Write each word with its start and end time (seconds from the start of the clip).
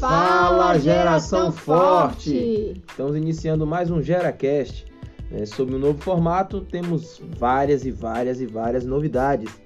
Fala 0.00 0.78
geração 0.78 1.52
forte! 1.52 2.72
Estamos 2.88 3.14
iniciando 3.14 3.66
mais 3.66 3.90
um 3.90 4.00
GeraCast. 4.00 4.86
Né? 5.30 5.44
Sob 5.44 5.74
um 5.74 5.78
novo 5.78 6.00
formato, 6.00 6.62
temos 6.62 7.20
várias 7.38 7.84
e 7.84 7.90
várias 7.90 8.40
e 8.40 8.46
várias 8.46 8.86
novidades. 8.86 9.60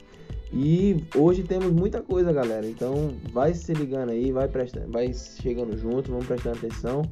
E 0.52 1.04
hoje 1.14 1.44
temos 1.44 1.70
muita 1.70 2.02
coisa, 2.02 2.32
galera. 2.32 2.66
Então 2.66 3.14
vai 3.32 3.54
se 3.54 3.72
ligando 3.74 4.10
aí, 4.10 4.32
vai 4.32 4.48
prestando, 4.48 4.90
vai 4.90 5.14
chegando 5.14 5.78
junto, 5.78 6.10
vamos 6.10 6.26
prestando 6.26 6.58
atenção, 6.58 7.02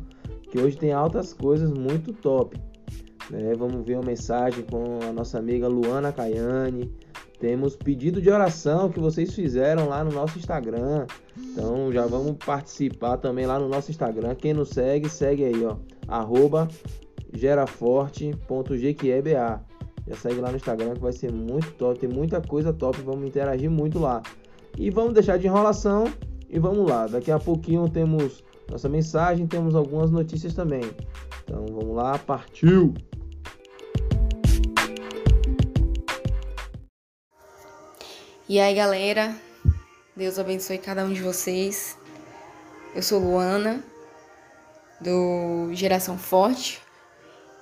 que 0.50 0.58
hoje 0.58 0.76
tem 0.76 0.92
altas 0.92 1.32
coisas 1.32 1.70
muito 1.70 2.12
top. 2.12 2.60
Né? 3.30 3.54
Vamos 3.56 3.86
ver 3.86 3.94
uma 3.94 4.06
mensagem 4.06 4.64
com 4.64 4.98
a 5.08 5.12
nossa 5.12 5.38
amiga 5.38 5.68
Luana 5.68 6.10
Caiane. 6.10 6.92
Temos 7.42 7.74
pedido 7.74 8.22
de 8.22 8.30
oração 8.30 8.88
que 8.88 9.00
vocês 9.00 9.34
fizeram 9.34 9.88
lá 9.88 10.04
no 10.04 10.12
nosso 10.12 10.38
Instagram. 10.38 11.08
Então 11.36 11.90
já 11.90 12.06
vamos 12.06 12.36
participar 12.36 13.16
também 13.16 13.46
lá 13.46 13.58
no 13.58 13.68
nosso 13.68 13.90
Instagram. 13.90 14.32
Quem 14.36 14.54
nos 14.54 14.68
segue, 14.68 15.08
segue 15.08 15.46
aí, 15.46 15.64
ó. 15.64 15.74
Arroba. 16.06 16.68
Já 17.34 17.50
segue 20.14 20.40
lá 20.40 20.50
no 20.50 20.56
Instagram 20.56 20.94
que 20.94 21.00
vai 21.00 21.12
ser 21.12 21.32
muito 21.32 21.68
top. 21.72 21.98
Tem 21.98 22.08
muita 22.08 22.40
coisa 22.40 22.72
top. 22.72 23.02
Vamos 23.02 23.26
interagir 23.26 23.68
muito 23.68 23.98
lá. 23.98 24.22
E 24.78 24.88
vamos 24.88 25.12
deixar 25.12 25.36
de 25.36 25.48
enrolação 25.48 26.04
e 26.48 26.60
vamos 26.60 26.88
lá. 26.88 27.08
Daqui 27.08 27.32
a 27.32 27.40
pouquinho 27.40 27.88
temos 27.88 28.44
nossa 28.70 28.88
mensagem, 28.88 29.48
temos 29.48 29.74
algumas 29.74 30.12
notícias 30.12 30.54
também. 30.54 30.84
Então 31.42 31.66
vamos 31.66 31.96
lá, 31.96 32.16
partiu! 32.18 32.94
E 38.48 38.58
aí, 38.58 38.74
galera, 38.74 39.36
Deus 40.16 40.36
abençoe 40.36 40.76
cada 40.76 41.04
um 41.04 41.12
de 41.12 41.22
vocês. 41.22 41.96
Eu 42.92 43.00
sou 43.00 43.20
Luana, 43.20 43.84
do 45.00 45.70
Geração 45.72 46.18
Forte, 46.18 46.82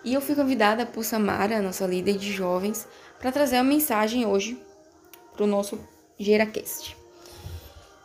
e 0.03 0.15
eu 0.15 0.23
fui 0.23 0.35
convidada 0.35 0.87
por 0.87 1.05
Samara, 1.05 1.61
nossa 1.61 1.87
líder 1.87 2.17
de 2.17 2.33
jovens, 2.33 2.89
para 3.19 3.31
trazer 3.31 3.57
uma 3.57 3.65
mensagem 3.65 4.25
hoje 4.25 4.59
para 5.35 5.45
o 5.45 5.47
nosso 5.47 5.79
GeraCast. 6.19 6.97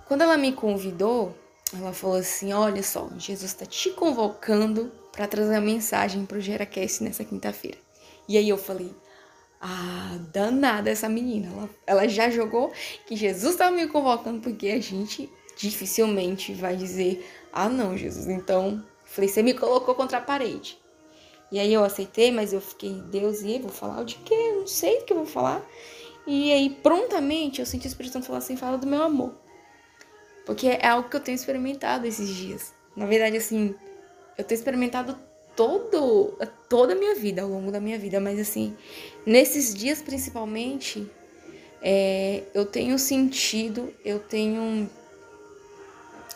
Quando 0.05 0.23
ela 0.23 0.35
me 0.35 0.51
convidou, 0.51 1.33
ela 1.73 1.93
falou 1.93 2.17
assim: 2.17 2.51
Olha 2.51 2.83
só, 2.83 3.09
Jesus 3.17 3.51
está 3.51 3.65
te 3.65 3.91
convocando 3.91 4.91
para 5.13 5.27
trazer 5.27 5.55
a 5.55 5.61
mensagem 5.61 6.25
para 6.25 6.37
o 6.37 6.41
GeraCast 6.41 7.05
nessa 7.05 7.23
quinta-feira. 7.23 7.77
E 8.27 8.37
aí 8.37 8.49
eu 8.49 8.57
falei: 8.57 8.93
ah, 9.67 10.19
danada 10.31 10.91
essa 10.91 11.09
menina. 11.09 11.47
Ela, 11.51 11.69
ela 11.87 12.07
já 12.07 12.29
jogou 12.29 12.71
que 13.07 13.15
Jesus 13.15 13.53
estava 13.53 13.75
me 13.75 13.87
convocando, 13.87 14.39
porque 14.39 14.67
a 14.67 14.79
gente 14.79 15.27
dificilmente 15.57 16.53
vai 16.53 16.75
dizer: 16.75 17.27
Ah, 17.51 17.67
não, 17.67 17.97
Jesus. 17.97 18.27
Então, 18.27 18.85
falei: 19.03 19.27
Você 19.27 19.41
me 19.41 19.55
colocou 19.55 19.95
contra 19.95 20.19
a 20.19 20.21
parede. 20.21 20.77
E 21.51 21.59
aí 21.59 21.73
eu 21.73 21.83
aceitei, 21.83 22.31
mas 22.31 22.53
eu 22.53 22.61
fiquei: 22.61 22.93
Deus, 23.09 23.41
e 23.41 23.53
aí, 23.53 23.59
vou 23.59 23.71
falar 23.71 24.03
de 24.03 24.17
quê? 24.17 24.35
Eu 24.35 24.59
não 24.59 24.67
sei 24.67 24.99
do 24.99 25.05
que 25.05 25.13
eu 25.13 25.17
vou 25.17 25.25
falar. 25.25 25.65
E 26.27 26.51
aí, 26.51 26.69
prontamente, 26.69 27.59
eu 27.59 27.65
senti 27.65 27.87
o 27.87 27.89
Espírito 27.89 28.13
Santo 28.13 28.27
falar 28.27 28.37
assim: 28.37 28.55
Fala 28.55 28.77
do 28.77 28.85
meu 28.85 29.01
amor. 29.01 29.33
Porque 30.45 30.67
é 30.67 30.87
algo 30.87 31.09
que 31.09 31.15
eu 31.15 31.21
tenho 31.21 31.35
experimentado 31.35 32.05
esses 32.05 32.29
dias. 32.29 32.71
Na 32.95 33.07
verdade, 33.07 33.35
assim, 33.35 33.73
eu 34.37 34.43
tenho 34.43 34.59
experimentado 34.59 35.17
todo, 35.55 36.37
toda 36.67 36.93
a 36.93 36.95
minha 36.95 37.15
vida, 37.15 37.41
ao 37.41 37.49
longo 37.49 37.71
da 37.71 37.79
minha 37.79 37.97
vida, 37.97 38.19
mas 38.19 38.39
assim, 38.39 38.75
nesses 39.25 39.73
dias 39.73 40.01
principalmente, 40.01 41.09
é, 41.81 42.43
eu 42.53 42.65
tenho 42.65 42.97
sentido, 42.97 43.93
eu 44.03 44.19
tenho, 44.19 44.89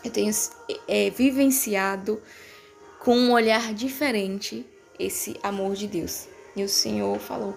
eu 0.04 0.12
tenho 0.12 0.32
é, 0.88 1.10
vivenciado 1.10 2.22
com 3.00 3.16
um 3.18 3.32
olhar 3.32 3.74
diferente 3.74 4.66
esse 4.98 5.38
amor 5.42 5.76
de 5.76 5.88
Deus. 5.88 6.28
E 6.56 6.64
o 6.64 6.70
Senhor 6.70 7.18
falou: 7.20 7.56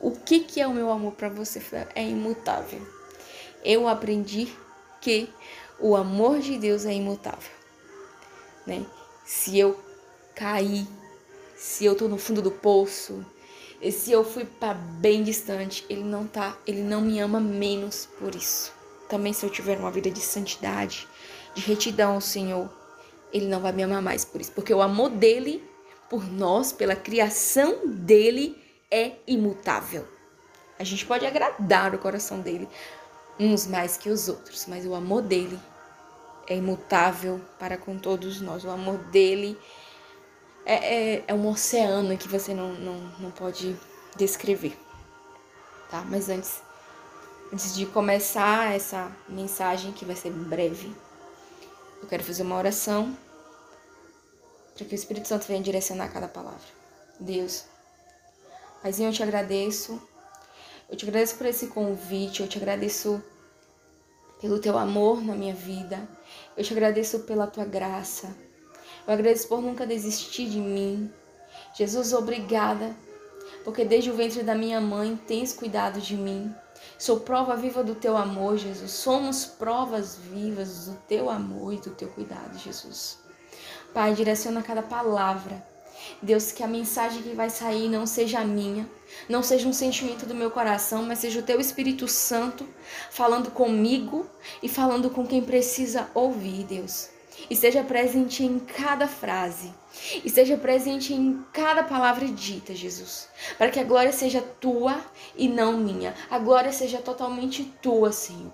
o 0.00 0.12
que, 0.12 0.40
que 0.40 0.60
é 0.60 0.66
o 0.66 0.72
meu 0.72 0.90
amor 0.90 1.12
para 1.12 1.28
você? 1.28 1.60
É 1.94 2.02
imutável. 2.02 2.80
Eu 3.62 3.86
aprendi 3.86 4.48
que 5.00 5.28
o 5.78 5.94
amor 5.94 6.40
de 6.40 6.58
Deus 6.58 6.86
é 6.86 6.94
imutável, 6.94 7.52
né? 8.66 8.86
Se 9.24 9.58
eu 9.58 9.78
cair, 10.34 10.86
se 11.56 11.84
eu 11.84 11.94
tô 11.94 12.08
no 12.08 12.18
fundo 12.18 12.40
do 12.40 12.50
poço, 12.50 13.24
se 13.90 14.12
eu 14.12 14.24
fui 14.24 14.44
para 14.44 14.74
bem 14.74 15.22
distante, 15.22 15.84
ele 15.88 16.04
não 16.04 16.26
tá, 16.26 16.56
ele 16.66 16.82
não 16.82 17.00
me 17.00 17.18
ama 17.20 17.40
menos 17.40 18.08
por 18.18 18.34
isso. 18.34 18.72
Também 19.08 19.32
se 19.32 19.44
eu 19.44 19.50
tiver 19.50 19.78
uma 19.78 19.90
vida 19.90 20.10
de 20.10 20.20
santidade, 20.20 21.08
de 21.54 21.62
retidão 21.62 22.14
ao 22.14 22.20
Senhor, 22.20 22.70
ele 23.32 23.46
não 23.46 23.60
vai 23.60 23.72
me 23.72 23.82
amar 23.82 24.02
mais 24.02 24.24
por 24.24 24.40
isso, 24.40 24.52
porque 24.52 24.72
o 24.72 24.82
amor 24.82 25.10
dele 25.10 25.62
por 26.08 26.24
nós, 26.30 26.72
pela 26.72 26.96
criação 26.96 27.86
dele 27.86 28.60
é 28.90 29.12
imutável. 29.26 30.06
A 30.78 30.84
gente 30.84 31.06
pode 31.06 31.24
agradar 31.24 31.94
o 31.94 31.98
coração 31.98 32.40
dele 32.40 32.68
uns 33.38 33.66
mais 33.66 33.96
que 33.96 34.10
os 34.10 34.28
outros, 34.28 34.66
mas 34.66 34.84
o 34.84 34.94
amor 34.94 35.22
dele 35.22 35.58
é 36.48 36.56
imutável 36.56 37.40
para 37.58 37.76
com 37.76 37.96
todos 37.96 38.40
nós. 38.40 38.64
O 38.64 38.70
amor 38.70 38.98
dele 38.98 39.56
é, 39.56 39.58
é, 40.64 41.24
é 41.26 41.34
um 41.34 41.48
oceano 41.48 42.16
que 42.16 42.28
você 42.28 42.54
não, 42.54 42.72
não, 42.74 42.94
não 43.18 43.30
pode 43.30 43.76
descrever. 44.16 44.78
Tá? 45.90 46.02
Mas 46.08 46.28
antes, 46.28 46.60
antes 47.52 47.74
de 47.74 47.86
começar 47.86 48.74
essa 48.74 49.10
mensagem, 49.28 49.92
que 49.92 50.04
vai 50.04 50.16
ser 50.16 50.30
breve, 50.30 50.94
eu 52.02 52.08
quero 52.08 52.22
fazer 52.22 52.42
uma 52.42 52.56
oração 52.56 53.16
para 54.74 54.86
que 54.86 54.94
o 54.94 54.96
Espírito 54.96 55.28
Santo 55.28 55.46
venha 55.46 55.62
direcionar 55.62 56.08
cada 56.08 56.28
palavra. 56.28 56.80
Deus, 57.18 57.64
Paizinho, 58.82 59.10
eu 59.10 59.12
te 59.12 59.22
agradeço. 59.22 60.00
Eu 60.88 60.96
te 60.96 61.04
agradeço 61.04 61.36
por 61.36 61.46
esse 61.46 61.68
convite, 61.68 62.40
eu 62.40 62.48
te 62.48 62.58
agradeço 62.58 63.22
pelo 64.40 64.58
teu 64.58 64.76
amor 64.78 65.22
na 65.22 65.34
minha 65.34 65.54
vida. 65.54 66.08
Eu 66.56 66.64
te 66.64 66.72
agradeço 66.72 67.20
pela 67.20 67.46
tua 67.46 67.64
graça. 67.64 68.34
Eu 69.10 69.14
agradeço 69.14 69.48
por 69.48 69.60
nunca 69.60 69.84
desistir 69.84 70.48
de 70.48 70.60
mim. 70.60 71.12
Jesus, 71.74 72.12
obrigada, 72.12 72.94
porque 73.64 73.84
desde 73.84 74.08
o 74.08 74.14
ventre 74.14 74.44
da 74.44 74.54
minha 74.54 74.80
mãe 74.80 75.18
tens 75.26 75.52
cuidado 75.52 76.00
de 76.00 76.16
mim. 76.16 76.54
Sou 76.96 77.18
prova 77.18 77.56
viva 77.56 77.82
do 77.82 77.96
teu 77.96 78.16
amor, 78.16 78.56
Jesus. 78.56 78.92
Somos 78.92 79.44
provas 79.44 80.14
vivas 80.14 80.86
do 80.86 80.94
teu 81.08 81.28
amor 81.28 81.74
e 81.74 81.78
do 81.78 81.90
teu 81.90 82.06
cuidado, 82.10 82.56
Jesus. 82.56 83.18
Pai, 83.92 84.14
direciona 84.14 84.62
cada 84.62 84.80
palavra. 84.80 85.60
Deus, 86.22 86.52
que 86.52 86.62
a 86.62 86.68
mensagem 86.68 87.20
que 87.20 87.34
vai 87.34 87.50
sair 87.50 87.88
não 87.88 88.06
seja 88.06 88.44
minha, 88.44 88.88
não 89.28 89.42
seja 89.42 89.66
um 89.66 89.72
sentimento 89.72 90.24
do 90.24 90.36
meu 90.36 90.52
coração, 90.52 91.02
mas 91.02 91.18
seja 91.18 91.40
o 91.40 91.42
teu 91.42 91.58
Espírito 91.58 92.06
Santo 92.06 92.64
falando 93.10 93.50
comigo 93.50 94.24
e 94.62 94.68
falando 94.68 95.10
com 95.10 95.26
quem 95.26 95.42
precisa 95.42 96.08
ouvir, 96.14 96.62
Deus 96.62 97.18
esteja 97.50 97.82
presente 97.82 98.44
em 98.44 98.60
cada 98.60 99.08
frase, 99.08 99.74
esteja 100.24 100.56
presente 100.56 101.12
em 101.12 101.44
cada 101.52 101.82
palavra 101.82 102.26
dita, 102.26 102.74
Jesus, 102.74 103.28
para 103.58 103.70
que 103.70 103.80
a 103.80 103.84
glória 103.84 104.12
seja 104.12 104.40
tua 104.40 105.04
e 105.36 105.48
não 105.48 105.76
minha, 105.76 106.14
a 106.30 106.38
glória 106.38 106.72
seja 106.72 106.98
totalmente 106.98 107.64
tua, 107.82 108.12
Senhor, 108.12 108.52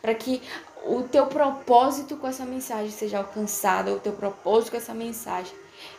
para 0.00 0.14
que 0.14 0.40
o 0.84 1.02
teu 1.02 1.26
propósito 1.26 2.16
com 2.16 2.28
essa 2.28 2.44
mensagem 2.44 2.90
seja 2.90 3.18
alcançado, 3.18 3.92
o 3.92 4.00
teu 4.00 4.12
propósito 4.12 4.70
com 4.70 4.76
essa 4.76 4.94
mensagem 4.94 5.52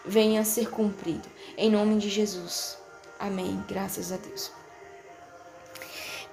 venha 0.06 0.42
a 0.42 0.46
ser 0.46 0.70
cumprido, 0.70 1.28
em 1.58 1.70
nome 1.70 1.98
de 1.98 2.10
Jesus. 2.10 2.78
Amém. 3.20 3.62
Graças 3.68 4.14
a 4.14 4.18
Deus. 4.18 4.50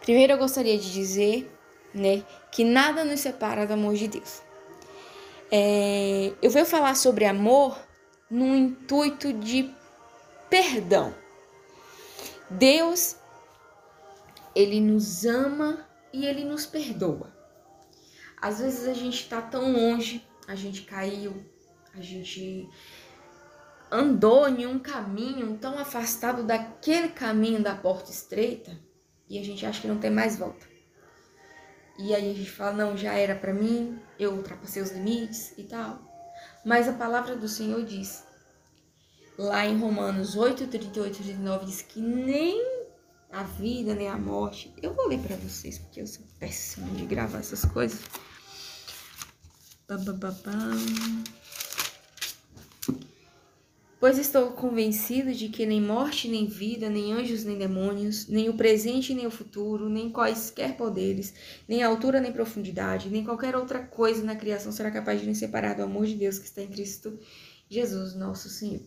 Primeiro 0.00 0.34
eu 0.34 0.38
gostaria 0.38 0.78
de 0.78 0.92
dizer, 0.92 1.52
né, 1.92 2.22
que 2.52 2.62
nada 2.62 3.04
nos 3.04 3.18
separa 3.18 3.66
do 3.66 3.72
amor 3.72 3.94
de 3.94 4.06
Deus. 4.06 4.45
É, 5.50 6.32
eu 6.42 6.50
venho 6.50 6.66
falar 6.66 6.94
sobre 6.96 7.24
amor 7.24 7.78
no 8.30 8.54
intuito 8.56 9.32
de 9.32 9.72
perdão. 10.50 11.14
Deus, 12.50 13.16
ele 14.54 14.80
nos 14.80 15.24
ama 15.24 15.86
e 16.12 16.26
ele 16.26 16.44
nos 16.44 16.66
perdoa. 16.66 17.34
Às 18.40 18.60
vezes 18.60 18.88
a 18.88 18.94
gente 18.94 19.22
está 19.22 19.40
tão 19.40 19.72
longe, 19.72 20.26
a 20.46 20.54
gente 20.54 20.82
caiu, 20.82 21.44
a 21.94 22.00
gente 22.00 22.68
andou 23.90 24.48
em 24.48 24.66
um 24.66 24.78
caminho 24.78 25.56
tão 25.58 25.78
afastado 25.78 26.42
daquele 26.42 27.08
caminho 27.08 27.62
da 27.62 27.74
porta 27.74 28.10
estreita 28.10 28.78
e 29.28 29.38
a 29.38 29.44
gente 29.44 29.64
acha 29.64 29.80
que 29.80 29.88
não 29.88 29.98
tem 29.98 30.10
mais 30.10 30.36
volta. 30.36 30.66
E 31.98 32.14
aí 32.14 32.30
a 32.30 32.34
gente 32.34 32.50
fala, 32.50 32.72
não, 32.72 32.96
já 32.96 33.14
era 33.14 33.34
para 33.34 33.54
mim, 33.54 33.98
eu 34.18 34.32
ultrapassei 34.32 34.82
os 34.82 34.90
limites 34.90 35.52
e 35.56 35.64
tal. 35.64 36.00
Mas 36.64 36.88
a 36.88 36.92
palavra 36.92 37.36
do 37.36 37.48
Senhor 37.48 37.84
diz, 37.84 38.24
lá 39.38 39.66
em 39.66 39.78
Romanos 39.78 40.36
8, 40.36 40.66
38 40.66 41.20
e 41.20 41.24
39, 41.24 41.66
diz 41.66 41.82
que 41.82 42.00
nem 42.00 42.60
a 43.30 43.42
vida, 43.42 43.94
nem 43.94 44.08
a 44.08 44.16
morte. 44.16 44.74
Eu 44.82 44.94
vou 44.94 45.08
ler 45.08 45.20
para 45.20 45.36
vocês, 45.36 45.78
porque 45.78 46.00
eu 46.00 46.06
sou 46.06 46.24
péssima 46.38 46.88
de 46.90 47.06
gravar 47.06 47.38
essas 47.38 47.64
coisas. 47.64 48.00
Pam, 49.86 50.04
pam, 50.04 50.18
pam, 50.18 50.34
pam. 50.34 51.24
Pois 53.98 54.18
estou 54.18 54.50
convencido 54.50 55.32
de 55.32 55.48
que 55.48 55.64
nem 55.64 55.80
morte, 55.80 56.28
nem 56.28 56.46
vida, 56.46 56.90
nem 56.90 57.14
anjos, 57.14 57.44
nem 57.44 57.56
demônios, 57.56 58.28
nem 58.28 58.48
o 58.48 58.56
presente, 58.56 59.14
nem 59.14 59.26
o 59.26 59.30
futuro, 59.30 59.88
nem 59.88 60.12
quaisquer 60.12 60.76
poderes, 60.76 61.32
nem 61.66 61.82
altura, 61.82 62.20
nem 62.20 62.30
profundidade, 62.30 63.08
nem 63.08 63.24
qualquer 63.24 63.56
outra 63.56 63.82
coisa 63.82 64.22
na 64.22 64.36
criação 64.36 64.70
será 64.70 64.90
capaz 64.90 65.22
de 65.22 65.26
nos 65.26 65.38
separar 65.38 65.74
do 65.74 65.82
amor 65.82 66.04
de 66.04 66.14
Deus 66.14 66.38
que 66.38 66.44
está 66.44 66.60
em 66.60 66.68
Cristo 66.68 67.18
Jesus, 67.70 68.14
nosso 68.14 68.50
Senhor. 68.50 68.82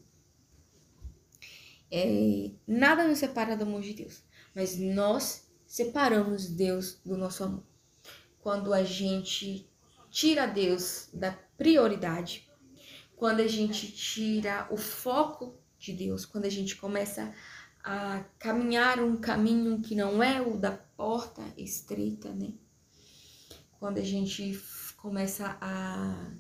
É, 1.92 2.52
nada 2.68 3.08
nos 3.08 3.18
separa 3.18 3.58
do 3.58 3.64
amor 3.64 3.82
de 3.82 3.94
Deus, 3.94 4.24
mas 4.54 4.78
nós 4.78 5.50
separamos 5.66 6.48
Deus 6.48 7.00
do 7.04 7.18
nosso 7.18 7.44
amor. 7.44 7.64
Quando 8.40 8.72
a 8.72 8.84
gente 8.84 9.68
tira 10.12 10.46
Deus 10.46 11.10
da 11.12 11.32
prioridade, 11.58 12.49
quando 13.20 13.42
a 13.42 13.48
gente 13.48 13.92
tira 13.92 14.66
o 14.72 14.78
foco 14.78 15.54
de 15.78 15.92
Deus, 15.92 16.26
quando 16.26 16.46
a 16.46 16.50
gente 16.50 16.78
começa 16.78 17.36
a 17.84 18.24
caminhar 18.40 19.02
um 19.02 19.18
caminho 19.18 19.82
que 19.82 19.94
não 19.94 20.24
é 20.24 20.42
o 20.42 20.56
da 20.58 20.72
porta 20.72 21.44
estreita, 21.58 22.32
né? 22.32 22.54
Quando 23.78 23.98
a 23.98 24.04
gente 24.04 24.58
começa 24.96 25.58
a, 25.60 26.32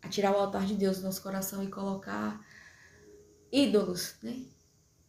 a 0.00 0.08
tirar 0.08 0.30
o 0.30 0.38
altar 0.38 0.64
de 0.64 0.76
Deus 0.76 0.98
do 0.98 1.02
nosso 1.02 1.20
coração 1.20 1.64
e 1.64 1.66
colocar 1.66 2.40
ídolos, 3.50 4.14
né? 4.22 4.44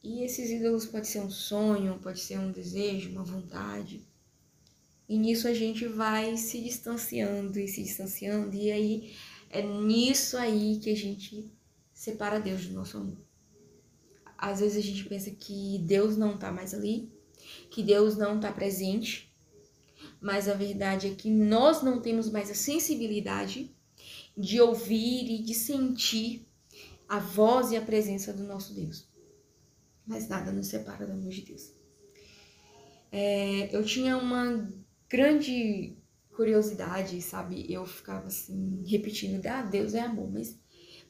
E 0.04 0.24
esses 0.24 0.50
ídolos 0.50 0.88
pode 0.88 1.06
ser 1.06 1.20
um 1.20 1.30
sonho, 1.30 2.00
pode 2.00 2.22
ser 2.22 2.40
um 2.40 2.52
desejo, 2.52 3.12
uma 3.12 3.24
vontade. 3.24 4.04
E 5.08 5.16
nisso 5.16 5.48
a 5.48 5.54
gente 5.54 5.86
vai 5.88 6.36
se 6.38 6.60
distanciando 6.60 7.60
e 7.60 7.68
se 7.68 7.84
distanciando, 7.84 8.56
e 8.56 8.72
aí 8.72 9.16
é 9.50 9.62
nisso 9.62 10.38
aí 10.38 10.80
que 10.80 10.90
a 10.90 10.96
gente 10.96 11.52
separa 11.94 12.40
Deus 12.40 12.66
do 12.66 12.74
nosso 12.74 12.98
amor. 12.98 13.18
Às 14.38 14.60
vezes 14.60 14.78
a 14.78 14.82
gente 14.82 15.04
pensa 15.06 15.32
que 15.32 15.80
Deus 15.80 16.16
não 16.16 16.38
tá 16.38 16.52
mais 16.52 16.74
ali, 16.74 17.12
que 17.72 17.82
Deus 17.82 18.16
não 18.16 18.40
tá 18.40 18.52
presente, 18.52 19.34
mas 20.22 20.48
a 20.48 20.54
verdade 20.54 21.08
é 21.08 21.16
que 21.16 21.30
nós 21.30 21.82
não 21.82 22.00
temos 22.02 22.30
mais 22.30 22.52
a 22.52 22.56
sensibilidade 22.56 23.76
de 24.38 24.62
ouvir 24.62 25.32
e 25.32 25.42
de 25.42 25.56
sentir 25.56 26.48
a 27.10 27.20
voz 27.20 27.72
e 27.72 27.78
a 27.78 27.82
presença 27.82 28.34
do 28.34 28.44
nosso 28.44 28.74
Deus. 28.74 29.10
Mas 30.06 30.28
nada 30.28 30.52
nos 30.52 30.68
separa 30.68 31.06
do 31.06 31.14
amor 31.14 31.32
de 31.32 31.42
Deus. 31.42 31.74
É, 33.12 33.76
eu 33.76 33.84
tinha 33.84 34.18
uma 34.18 34.72
grande 35.10 35.98
curiosidade, 36.38 37.20
sabe? 37.20 37.66
Eu 37.68 37.84
ficava 37.88 38.28
assim, 38.28 38.84
repetindo, 38.86 39.44
ah, 39.48 39.64
Deus 39.64 39.96
é 39.96 40.02
amor, 40.02 40.32
mas 40.32 40.56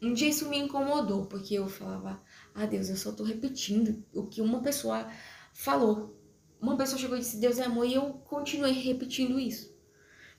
um 0.01 0.13
dia 0.13 0.29
isso 0.29 0.47
me 0.47 0.57
incomodou, 0.57 1.25
porque 1.25 1.53
eu 1.53 1.67
falava, 1.67 2.23
ah, 2.55 2.65
Deus, 2.65 2.89
eu 2.89 2.95
só 2.95 3.11
tô 3.11 3.25
repetindo 3.25 4.05
o 4.13 4.25
que 4.25 4.41
uma 4.41 4.63
pessoa 4.63 5.05
falou. 5.53 6.17
Uma 6.61 6.77
pessoa 6.77 6.97
chegou 6.97 7.17
e 7.17 7.19
disse, 7.19 7.41
Deus 7.41 7.59
é 7.59 7.65
amor, 7.65 7.85
e 7.85 7.95
eu 7.95 8.13
continuei 8.23 8.71
repetindo 8.71 9.37
isso. 9.37 9.75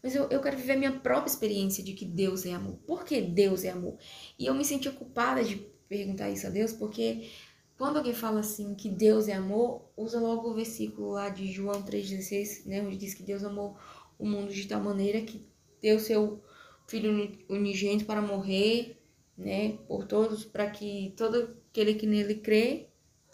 Mas 0.02 0.14
eu, 0.14 0.26
eu 0.30 0.40
quero 0.40 0.56
viver 0.56 0.72
a 0.72 0.78
minha 0.78 1.00
própria 1.00 1.30
experiência 1.30 1.84
de 1.84 1.92
que 1.92 2.06
Deus 2.06 2.46
é 2.46 2.54
amor. 2.54 2.78
Por 2.86 3.04
que 3.04 3.20
Deus 3.20 3.64
é 3.64 3.70
amor? 3.70 3.98
E 4.38 4.46
eu 4.46 4.54
me 4.54 4.64
senti 4.64 4.88
ocupada 4.88 5.44
de 5.44 5.56
perguntar 5.86 6.30
isso 6.30 6.46
a 6.46 6.50
Deus, 6.50 6.72
porque 6.72 7.28
quando 7.76 7.98
alguém 7.98 8.14
fala 8.14 8.40
assim 8.40 8.74
que 8.74 8.88
Deus 8.88 9.28
é 9.28 9.34
amor, 9.34 9.90
usa 9.96 10.18
logo 10.18 10.50
o 10.50 10.54
versículo 10.54 11.10
lá 11.10 11.28
de 11.28 11.52
João 11.52 11.82
3,16, 11.82 12.66
né? 12.66 12.82
Onde 12.82 12.96
diz 12.96 13.12
que 13.12 13.22
Deus 13.22 13.44
amou 13.44 13.76
o 14.18 14.26
mundo 14.26 14.52
de 14.52 14.66
tal 14.66 14.80
maneira 14.80 15.20
que 15.20 15.46
deu 15.80 15.98
seu 15.98 16.42
Filho 16.86 17.38
unigênito 17.50 18.06
para 18.06 18.22
morrer, 18.22 18.98
né, 19.36 19.78
por 19.86 20.06
todos, 20.06 20.46
para 20.46 20.70
que 20.70 21.12
todo 21.16 21.54
aquele 21.70 21.94
que 21.94 22.06
nele 22.06 22.36
crê 22.36 22.88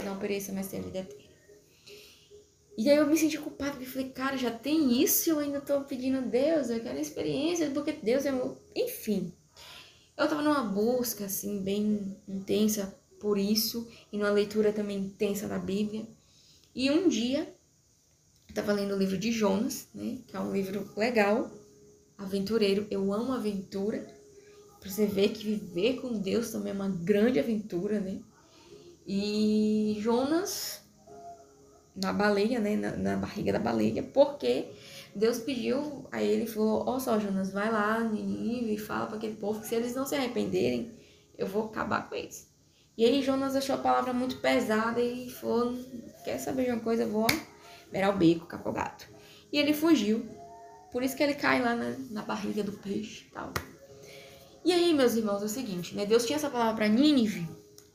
não 0.04 0.18
pereça, 0.18 0.52
mas 0.52 0.68
tenha 0.68 0.82
vida 0.82 0.98
eterna. 0.98 1.24
E 2.76 2.90
aí 2.90 2.96
eu 2.96 3.06
me 3.06 3.16
senti 3.16 3.38
culpada, 3.38 3.72
porque 3.72 3.86
falei, 3.86 4.10
cara, 4.10 4.36
já 4.36 4.50
tem 4.50 5.00
isso 5.00 5.28
e 5.28 5.30
eu 5.30 5.38
ainda 5.38 5.60
tô 5.60 5.82
pedindo 5.82 6.18
a 6.18 6.22
Deus, 6.22 6.68
eu 6.68 6.80
quero 6.80 6.98
experiência, 6.98 7.70
porque 7.70 7.92
Deus 7.92 8.26
é 8.26 8.32
meu... 8.32 8.58
Enfim, 8.74 9.32
eu 10.16 10.28
tava 10.28 10.42
numa 10.42 10.64
busca, 10.64 11.26
assim, 11.26 11.62
bem 11.62 12.20
intensa 12.26 12.98
por 13.20 13.38
isso, 13.38 13.88
e 14.12 14.18
numa 14.18 14.30
leitura 14.30 14.72
também 14.72 14.98
intensa 14.98 15.46
da 15.46 15.58
Bíblia. 15.60 16.04
E 16.74 16.90
um 16.90 17.08
dia 17.08 17.54
estava 18.54 18.72
lendo 18.72 18.94
o 18.94 18.98
livro 18.98 19.18
de 19.18 19.32
Jonas, 19.32 19.88
né? 19.92 20.18
Que 20.28 20.36
é 20.36 20.40
um 20.40 20.52
livro 20.52 20.88
legal, 20.96 21.50
aventureiro. 22.16 22.86
Eu 22.88 23.12
amo 23.12 23.32
aventura. 23.32 24.06
Pra 24.80 24.88
você 24.88 25.06
ver 25.06 25.30
que 25.30 25.44
viver 25.44 26.00
com 26.00 26.12
Deus 26.12 26.50
também 26.50 26.70
é 26.70 26.74
uma 26.74 26.88
grande 26.88 27.40
aventura, 27.40 27.98
né? 27.98 28.20
E 29.06 29.98
Jonas 30.00 30.82
na 31.96 32.12
baleia, 32.12 32.60
né? 32.60 32.76
Na, 32.76 32.96
na 32.96 33.16
barriga 33.16 33.52
da 33.52 33.58
baleia, 33.58 34.02
porque 34.02 34.66
Deus 35.14 35.38
pediu 35.38 36.06
a 36.12 36.22
ele, 36.22 36.46
falou: 36.46 36.84
Ó, 36.86 36.96
oh, 36.96 37.00
só 37.00 37.18
Jonas, 37.18 37.50
vai 37.50 37.72
lá, 37.72 38.00
Ninive, 38.00 38.74
e 38.74 38.78
fala 38.78 39.06
para 39.06 39.16
aquele 39.16 39.34
povo 39.34 39.60
que 39.60 39.66
se 39.66 39.74
eles 39.74 39.94
não 39.94 40.06
se 40.06 40.14
arrependerem, 40.14 40.92
eu 41.36 41.46
vou 41.46 41.64
acabar 41.64 42.08
com 42.08 42.14
eles. 42.14 42.48
E 42.96 43.04
aí 43.04 43.20
Jonas 43.22 43.56
achou 43.56 43.74
a 43.74 43.78
palavra 43.78 44.12
muito 44.12 44.36
pesada 44.36 45.00
e 45.00 45.28
falou: 45.28 45.76
Quer 46.24 46.38
saber 46.38 46.66
de 46.66 46.70
uma 46.70 46.80
coisa? 46.80 47.02
Eu 47.02 47.10
vou 47.10 47.26
era 47.94 48.10
o 48.10 48.16
beco, 48.16 48.46
capogato. 48.46 49.08
E 49.52 49.58
ele 49.58 49.72
fugiu. 49.72 50.26
Por 50.90 51.02
isso 51.02 51.16
que 51.16 51.22
ele 51.22 51.34
cai 51.34 51.62
lá 51.62 51.74
na, 51.74 51.96
na 52.10 52.22
barriga 52.22 52.62
do 52.62 52.72
peixe 52.72 53.24
e 53.26 53.30
tal. 53.32 53.52
E 54.64 54.72
aí, 54.72 54.92
meus 54.92 55.14
irmãos, 55.14 55.42
é 55.42 55.44
o 55.44 55.48
seguinte, 55.48 55.94
né? 55.94 56.04
Deus 56.04 56.26
tinha 56.26 56.36
essa 56.36 56.50
palavra 56.50 56.74
para 56.74 56.88
Nínive, 56.88 57.48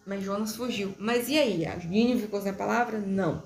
mas 0.05 0.23
Jonas 0.23 0.55
fugiu. 0.55 0.95
Mas 0.97 1.27
e 1.27 1.37
aí? 1.37 1.65
A 1.65 1.75
Nínive 1.75 2.21
ficou 2.21 2.41
sem 2.41 2.51
a 2.51 2.55
palavra? 2.55 2.97
Não. 2.99 3.43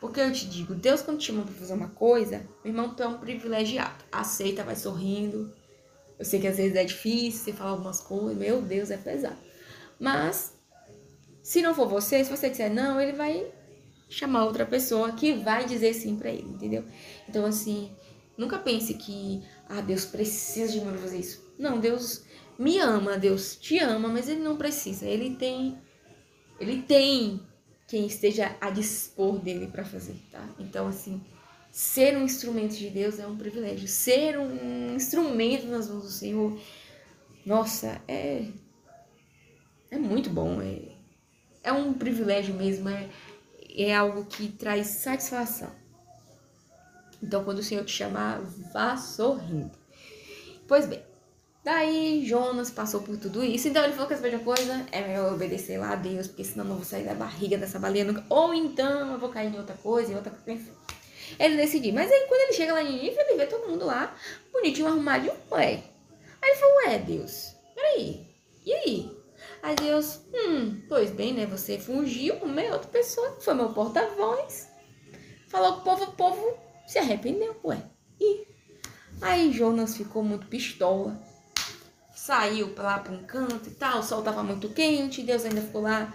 Porque 0.00 0.20
eu 0.20 0.32
te 0.32 0.46
digo, 0.46 0.74
Deus 0.74 1.02
quando 1.02 1.18
te 1.18 1.26
chama 1.26 1.44
pra 1.44 1.54
fazer 1.54 1.74
uma 1.74 1.88
coisa, 1.88 2.38
meu 2.64 2.72
irmão, 2.72 2.94
tu 2.94 3.02
é 3.02 3.06
um 3.06 3.18
privilegiado. 3.18 4.04
Aceita, 4.10 4.64
vai 4.64 4.76
sorrindo. 4.76 5.52
Eu 6.18 6.24
sei 6.24 6.40
que 6.40 6.46
às 6.46 6.56
vezes 6.56 6.76
é 6.76 6.84
difícil 6.84 7.40
você 7.40 7.52
falar 7.52 7.70
algumas 7.70 8.00
coisas, 8.00 8.36
meu 8.36 8.60
Deus, 8.60 8.90
é 8.90 8.96
pesado. 8.96 9.36
Mas, 9.98 10.54
se 11.42 11.62
não 11.62 11.74
for 11.74 11.88
você, 11.88 12.24
se 12.24 12.30
você 12.30 12.50
disser 12.50 12.72
não, 12.72 13.00
ele 13.00 13.12
vai 13.12 13.46
chamar 14.12 14.44
outra 14.44 14.66
pessoa 14.66 15.12
que 15.12 15.32
vai 15.32 15.64
dizer 15.64 15.94
sim 15.94 16.16
para 16.16 16.30
ele, 16.30 16.48
entendeu? 16.50 16.84
Então, 17.28 17.46
assim, 17.46 17.90
nunca 18.36 18.58
pense 18.58 18.94
que, 18.94 19.42
ah, 19.68 19.80
Deus 19.80 20.04
precisa 20.04 20.72
de 20.72 20.80
mim 20.80 20.90
pra 20.90 21.00
fazer 21.00 21.18
isso. 21.18 21.42
Não, 21.58 21.80
Deus 21.80 22.24
me 22.58 22.78
ama, 22.78 23.16
Deus 23.16 23.56
te 23.56 23.78
ama, 23.78 24.08
mas 24.08 24.28
ele 24.28 24.40
não 24.40 24.56
precisa. 24.56 25.06
Ele 25.06 25.34
tem, 25.36 25.78
ele 26.60 26.82
tem 26.82 27.40
quem 27.88 28.06
esteja 28.06 28.54
a 28.60 28.70
dispor 28.70 29.38
dele 29.38 29.66
para 29.66 29.84
fazer, 29.84 30.16
tá? 30.30 30.46
Então, 30.58 30.86
assim, 30.86 31.20
ser 31.70 32.16
um 32.16 32.24
instrumento 32.24 32.76
de 32.76 32.90
Deus 32.90 33.18
é 33.18 33.26
um 33.26 33.36
privilégio. 33.36 33.88
Ser 33.88 34.38
um 34.38 34.94
instrumento 34.94 35.66
nas 35.66 35.88
mãos 35.88 36.02
do 36.02 36.10
Senhor, 36.10 36.58
nossa, 37.46 38.00
é 38.06 38.46
é 39.90 39.98
muito 39.98 40.30
bom, 40.30 40.60
é 40.62 40.92
é 41.62 41.72
um 41.72 41.92
privilégio 41.92 42.54
mesmo, 42.54 42.88
é 42.88 43.08
é 43.76 43.94
algo 43.94 44.24
que 44.24 44.48
traz 44.48 44.86
satisfação. 44.86 45.70
Então, 47.22 47.44
quando 47.44 47.60
o 47.60 47.62
Senhor 47.62 47.84
te 47.84 47.92
chamar, 47.92 48.40
vá 48.72 48.96
sorrindo. 48.96 49.70
Pois 50.66 50.86
bem, 50.86 51.02
daí 51.64 52.24
Jonas 52.26 52.70
passou 52.70 53.02
por 53.02 53.16
tudo 53.16 53.44
isso. 53.44 53.68
Então 53.68 53.84
ele 53.84 53.92
falou 53.92 54.08
que 54.08 54.14
a 54.14 54.18
mesma 54.18 54.40
coisa 54.40 54.86
é 54.90 55.06
melhor 55.06 55.32
obedecer 55.32 55.78
lá 55.78 55.92
a 55.92 55.96
Deus, 55.96 56.26
porque 56.26 56.44
senão 56.44 56.64
eu 56.64 56.68
não 56.70 56.76
vou 56.76 56.84
sair 56.84 57.04
da 57.04 57.14
barriga 57.14 57.58
dessa 57.58 57.78
baleia 57.78 58.04
nunca. 58.04 58.24
Ou 58.28 58.54
então 58.54 59.12
eu 59.12 59.18
vou 59.18 59.28
cair 59.28 59.52
em 59.52 59.58
outra 59.58 59.76
coisa, 59.76 60.12
em 60.12 60.16
outra 60.16 60.32
coisa. 60.32 60.70
Ele 61.38 61.56
decidiu. 61.56 61.92
Mas 61.92 62.10
aí 62.10 62.26
quando 62.26 62.40
ele 62.40 62.52
chega 62.54 62.72
lá 62.72 62.82
em 62.82 62.92
Nínive, 62.92 63.16
ele 63.18 63.36
vê 63.36 63.46
todo 63.46 63.68
mundo 63.68 63.84
lá, 63.84 64.16
bonitinho, 64.52 64.88
arrumadinho, 64.88 65.34
ué. 65.50 65.82
Aí 66.40 66.50
ele 66.50 66.58
falou, 66.58 66.76
ué, 66.86 66.98
Deus, 66.98 67.54
peraí, 67.74 68.26
e 68.66 68.72
aí? 68.72 69.21
Aí 69.62 69.76
Deus, 69.76 70.20
hum, 70.34 70.82
pois 70.88 71.10
bem, 71.12 71.32
né? 71.32 71.46
Você 71.46 71.78
fugiu, 71.78 72.34
uma 72.42 72.60
outra 72.62 72.88
pessoa, 72.88 73.38
foi 73.40 73.54
meu 73.54 73.72
porta-voz. 73.72 74.68
Falou 75.48 75.74
com 75.74 75.80
o 75.80 75.84
povo, 75.84 76.04
o 76.04 76.12
povo 76.12 76.58
se 76.84 76.98
arrependeu, 76.98 77.54
ué. 77.64 77.80
E 78.20 78.44
aí 79.20 79.52
Jonas 79.52 79.96
ficou 79.96 80.24
muito 80.24 80.48
pistola. 80.48 81.16
Saiu 82.12 82.74
lá 82.76 82.98
para 82.98 83.12
um 83.12 83.22
canto 83.24 83.68
e 83.68 83.72
tal, 83.72 84.00
o 84.00 84.02
sol 84.02 84.22
tava 84.22 84.42
muito 84.42 84.68
quente, 84.70 85.22
Deus 85.22 85.44
ainda 85.44 85.60
ficou 85.60 85.82
lá, 85.82 86.12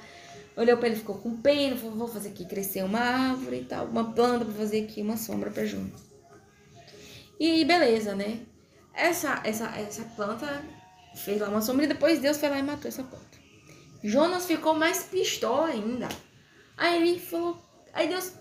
olhou 0.55 0.77
para 0.77 0.87
ele, 0.87 0.97
ficou 0.97 1.17
com 1.17 1.41
pena, 1.41 1.75
falou, 1.77 1.95
vou 1.95 2.07
fazer 2.07 2.29
aqui 2.29 2.45
crescer 2.45 2.83
uma 2.83 2.99
árvore 2.99 3.61
e 3.61 3.65
tal, 3.65 3.85
uma 3.85 4.13
planta 4.13 4.43
para 4.43 4.53
fazer 4.53 4.83
aqui 4.83 5.01
uma 5.01 5.17
sombra 5.17 5.51
para 5.51 5.65
Jonas. 5.65 6.01
E 7.39 7.63
beleza, 7.63 8.15
né? 8.15 8.41
Essa, 8.93 9.41
essa, 9.43 9.67
essa 9.77 10.03
planta 10.15 10.63
fez 11.15 11.39
lá 11.39 11.49
uma 11.49 11.61
sombra 11.61 11.85
e 11.85 11.87
depois 11.87 12.19
Deus 12.19 12.37
foi 12.37 12.49
lá 12.49 12.59
e 12.59 12.63
matou 12.63 12.87
essa 12.87 13.03
planta. 13.03 13.36
Jonas 14.03 14.45
ficou 14.45 14.73
mais 14.73 15.03
pistola 15.03 15.67
ainda. 15.67 16.07
Aí 16.77 17.01
ele 17.01 17.19
falou, 17.19 17.57
aí 17.93 18.07
Deus, 18.07 18.33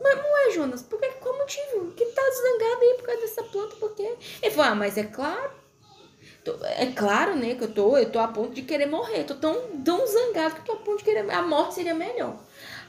mas 0.00 0.16
não 0.16 0.48
é 0.48 0.50
Jonas, 0.52 0.82
por 0.82 1.00
que, 1.00 1.08
qual 1.08 1.36
motivo? 1.36 1.92
Que 1.92 2.06
tá 2.06 2.22
zangado 2.22 2.80
aí 2.82 2.94
por 2.98 3.06
causa 3.06 3.20
dessa 3.20 3.42
planta, 3.44 3.76
por 3.76 3.94
quê? 3.94 4.16
Ele 4.42 4.54
falou, 4.54 4.72
ah, 4.72 4.74
mas 4.74 4.96
é 4.96 5.04
claro, 5.04 5.50
é 6.76 6.86
claro, 6.86 7.36
né, 7.36 7.54
que 7.54 7.64
eu 7.64 7.72
tô, 7.72 7.96
eu 7.96 8.10
tô 8.10 8.18
a 8.18 8.28
ponto 8.28 8.54
de 8.54 8.62
querer 8.62 8.86
morrer. 8.86 9.24
Tô 9.24 9.34
tão, 9.34 9.54
tão 9.84 10.06
zangado 10.06 10.56
que 10.56 10.60
eu 10.60 10.64
tô 10.64 10.72
a 10.72 10.76
ponto 10.84 10.98
de 10.98 11.04
querer. 11.04 11.30
A 11.30 11.42
morte 11.42 11.74
seria 11.74 11.94
melhor. 11.94 12.36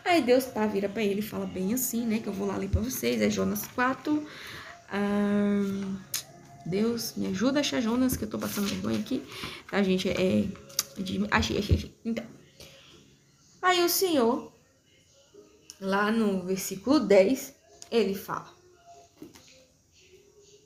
Aí 0.04 0.22
Deus 0.22 0.46
pá, 0.46 0.68
vira 0.68 0.90
pra 0.90 1.02
ele 1.02 1.20
e 1.20 1.24
fala 1.24 1.46
bem 1.46 1.74
assim, 1.74 2.06
né? 2.06 2.20
Que 2.20 2.28
eu 2.28 2.34
vou 2.34 2.48
lá 2.48 2.58
ler 2.58 2.70
pra 2.70 2.82
vocês. 2.82 3.22
É 3.22 3.30
Jonas 3.30 3.66
4. 3.68 4.28
Ah, 4.90 5.62
Deus, 6.66 7.14
me 7.16 7.28
ajuda 7.28 7.60
a 7.60 7.62
achar 7.62 7.82
Jonas, 7.82 8.18
que 8.18 8.24
eu 8.24 8.30
tô 8.30 8.38
passando 8.38 8.68
vergonha 8.68 9.00
aqui. 9.00 9.24
Tá, 9.70 9.82
gente? 9.82 10.10
É. 10.10 10.46
Achei, 11.32 11.58
achei, 11.58 11.76
achei. 11.76 11.96
Então. 12.04 12.26
Aí 13.62 13.84
o 13.84 13.90
Senhor, 13.90 14.54
lá 15.82 16.12
no 16.12 16.44
versículo 16.44 17.00
10, 17.00 17.56
ele 17.92 18.16
fala. 18.16 18.54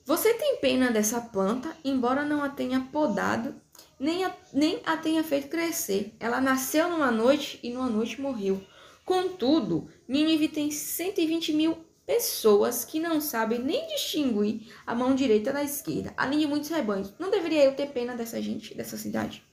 Você 0.06 0.34
tem 0.34 0.58
pena 0.58 0.92
dessa 0.92 1.22
planta, 1.22 1.76
embora 1.84 2.26
não 2.26 2.44
a 2.44 2.50
tenha 2.50 2.82
podado, 2.92 3.56
nem 4.00 4.26
a, 4.26 4.36
nem 4.52 4.82
a 4.86 4.98
tenha 4.98 5.24
feito 5.24 5.50
crescer. 5.50 6.16
Ela 6.20 6.42
nasceu 6.42 6.90
numa 6.90 7.12
noite 7.12 7.60
e 7.62 7.72
numa 7.72 7.90
noite 7.90 8.20
morreu. 8.20 8.62
Contudo, 9.06 9.88
Nínive 10.08 10.48
tem 10.48 10.72
120 10.72 11.54
mil 11.54 11.78
pessoas 12.06 12.84
que 12.84 13.00
não 13.00 13.22
sabem 13.22 13.60
nem 13.60 13.88
distinguir 13.88 14.74
a 14.86 14.96
mão 14.96 15.14
direita 15.14 15.54
da 15.54 15.64
esquerda, 15.64 16.12
além 16.18 16.40
de 16.40 16.48
muitos 16.48 16.70
rebanhos. 16.70 17.14
Não 17.20 17.30
deveria 17.30 17.64
eu 17.64 17.76
ter 17.76 17.92
pena 17.92 18.16
dessa 18.16 18.42
gente, 18.42 18.74
dessa 18.74 18.98
cidade? 18.98 19.44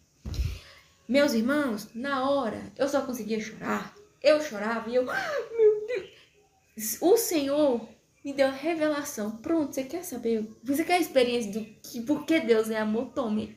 Meus 1.08 1.34
irmãos, 1.34 1.88
na 1.94 2.28
hora, 2.28 2.72
eu 2.76 2.88
só 2.88 3.02
conseguia 3.02 3.40
chorar. 3.40 3.94
Eu 4.22 4.40
chorava 4.40 4.90
e 4.90 4.94
eu, 4.96 5.08
ah, 5.08 5.48
meu 5.56 5.86
Deus. 5.86 6.98
O 7.00 7.16
Senhor 7.16 7.88
me 8.24 8.32
deu 8.32 8.48
a 8.48 8.50
revelação. 8.50 9.36
Pronto, 9.36 9.72
você 9.72 9.84
quer 9.84 10.04
saber? 10.04 10.50
Você 10.64 10.84
quer 10.84 10.94
a 10.94 11.00
experiência 11.00 11.52
do 11.52 11.64
que 11.64 12.00
por 12.00 12.26
que 12.26 12.40
Deus 12.40 12.70
é 12.70 12.78
amor? 12.78 13.12
Tome. 13.14 13.56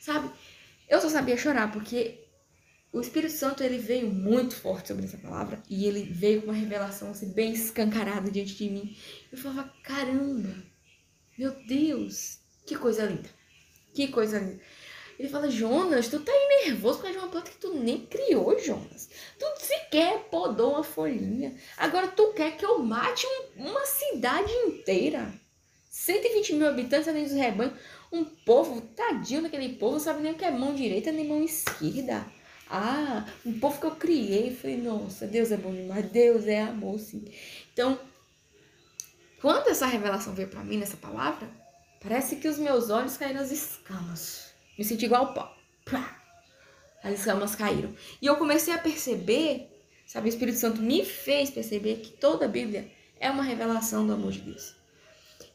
Sabe? 0.00 0.30
Eu 0.88 1.00
só 1.00 1.08
sabia 1.08 1.36
chorar 1.36 1.72
porque 1.72 2.24
o 2.92 3.00
Espírito 3.00 3.32
Santo 3.32 3.64
ele 3.64 3.78
veio 3.78 4.08
muito 4.08 4.54
forte 4.54 4.88
sobre 4.88 5.04
essa 5.04 5.18
palavra 5.18 5.60
e 5.68 5.84
ele 5.84 6.04
veio 6.04 6.42
com 6.42 6.52
uma 6.52 6.56
revelação 6.56 7.10
assim, 7.10 7.32
bem 7.32 7.52
escancarada 7.52 8.30
diante 8.30 8.54
de 8.54 8.70
mim. 8.70 8.96
Eu 9.32 9.36
falava, 9.36 9.68
caramba, 9.82 10.54
meu 11.36 11.50
Deus, 11.66 12.38
que 12.64 12.76
coisa 12.76 13.04
linda, 13.04 13.28
que 13.92 14.06
coisa 14.06 14.38
linda. 14.38 14.60
Ele 15.18 15.28
fala, 15.28 15.48
Jonas, 15.48 16.08
tu 16.08 16.18
tá 16.20 16.32
aí 16.32 16.66
nervoso 16.66 16.98
por 16.98 17.04
causa 17.04 17.18
de 17.18 17.24
uma 17.24 17.30
planta 17.30 17.50
que 17.50 17.58
tu 17.58 17.74
nem 17.74 18.04
criou, 18.06 18.58
Jonas. 18.58 19.08
Tu 19.38 19.46
sequer 19.60 20.18
podou 20.30 20.72
uma 20.72 20.82
folhinha. 20.82 21.54
Agora 21.76 22.08
tu 22.08 22.32
quer 22.32 22.56
que 22.56 22.64
eu 22.64 22.78
mate 22.80 23.26
um, 23.26 23.68
uma 23.68 23.86
cidade 23.86 24.52
inteira. 24.52 25.32
120 25.88 26.54
mil 26.54 26.68
habitantes 26.68 27.06
além 27.06 27.24
dos 27.24 27.32
rebanhos. 27.32 27.74
Um 28.10 28.24
povo, 28.24 28.80
tadinho 28.80 29.42
daquele 29.42 29.76
povo, 29.76 29.94
não 29.94 30.00
sabe 30.00 30.22
nem 30.22 30.32
o 30.32 30.34
que 30.34 30.44
é 30.44 30.50
mão 30.50 30.74
direita 30.74 31.12
nem 31.12 31.26
mão 31.26 31.42
esquerda. 31.42 32.24
Ah, 32.68 33.24
um 33.46 33.58
povo 33.58 33.80
que 33.80 33.86
eu 33.86 33.96
criei. 33.96 34.54
Falei, 34.54 34.76
nossa, 34.76 35.26
Deus 35.26 35.52
é 35.52 35.56
bom 35.56 35.72
demais, 35.72 36.10
Deus 36.10 36.46
é 36.46 36.62
amor, 36.62 36.98
sim. 36.98 37.24
Então, 37.72 37.98
quando 39.40 39.68
essa 39.68 39.86
revelação 39.86 40.34
veio 40.34 40.48
para 40.48 40.64
mim 40.64 40.78
nessa 40.78 40.96
palavra, 40.96 41.48
parece 42.00 42.36
que 42.36 42.48
os 42.48 42.58
meus 42.58 42.90
olhos 42.90 43.16
caíram 43.16 43.40
nas 43.40 43.52
escamas. 43.52 44.53
Me 44.78 44.84
senti 44.84 45.04
igual 45.06 45.32
pó. 45.34 45.54
As 47.02 47.18
escamas 47.20 47.54
caíram. 47.54 47.94
E 48.20 48.26
eu 48.26 48.36
comecei 48.36 48.72
a 48.72 48.78
perceber, 48.78 49.68
sabe, 50.06 50.28
o 50.28 50.30
Espírito 50.30 50.58
Santo 50.58 50.80
me 50.80 51.04
fez 51.04 51.50
perceber 51.50 51.96
que 51.96 52.12
toda 52.12 52.46
a 52.46 52.48
Bíblia 52.48 52.90
é 53.20 53.30
uma 53.30 53.42
revelação 53.42 54.06
do 54.06 54.14
amor 54.14 54.32
de 54.32 54.40
Deus. 54.40 54.74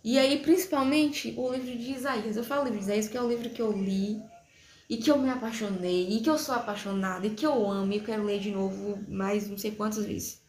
E 0.03 0.17
aí, 0.17 0.39
principalmente, 0.39 1.33
o 1.35 1.51
livro 1.51 1.77
de 1.77 1.91
Isaías. 1.91 2.37
Eu 2.37 2.43
falo 2.43 2.63
livro 2.63 2.77
de 2.77 2.85
Isaías 2.85 3.05
porque 3.05 3.17
é 3.17 3.21
o 3.21 3.27
livro 3.27 3.49
que 3.49 3.61
eu 3.61 3.71
li 3.71 4.21
e 4.89 4.97
que 4.97 5.11
eu 5.11 5.19
me 5.19 5.29
apaixonei, 5.29 6.09
e 6.09 6.19
que 6.19 6.29
eu 6.29 6.37
sou 6.39 6.55
apaixonada, 6.55 7.27
e 7.27 7.29
que 7.29 7.45
eu 7.45 7.69
amo, 7.69 7.93
e 7.93 7.99
quero 7.99 8.23
ler 8.23 8.39
de 8.39 8.49
novo 8.49 8.99
mais 9.07 9.47
não 9.47 9.57
sei 9.57 9.69
quantas 9.71 10.03
vezes. 10.03 10.41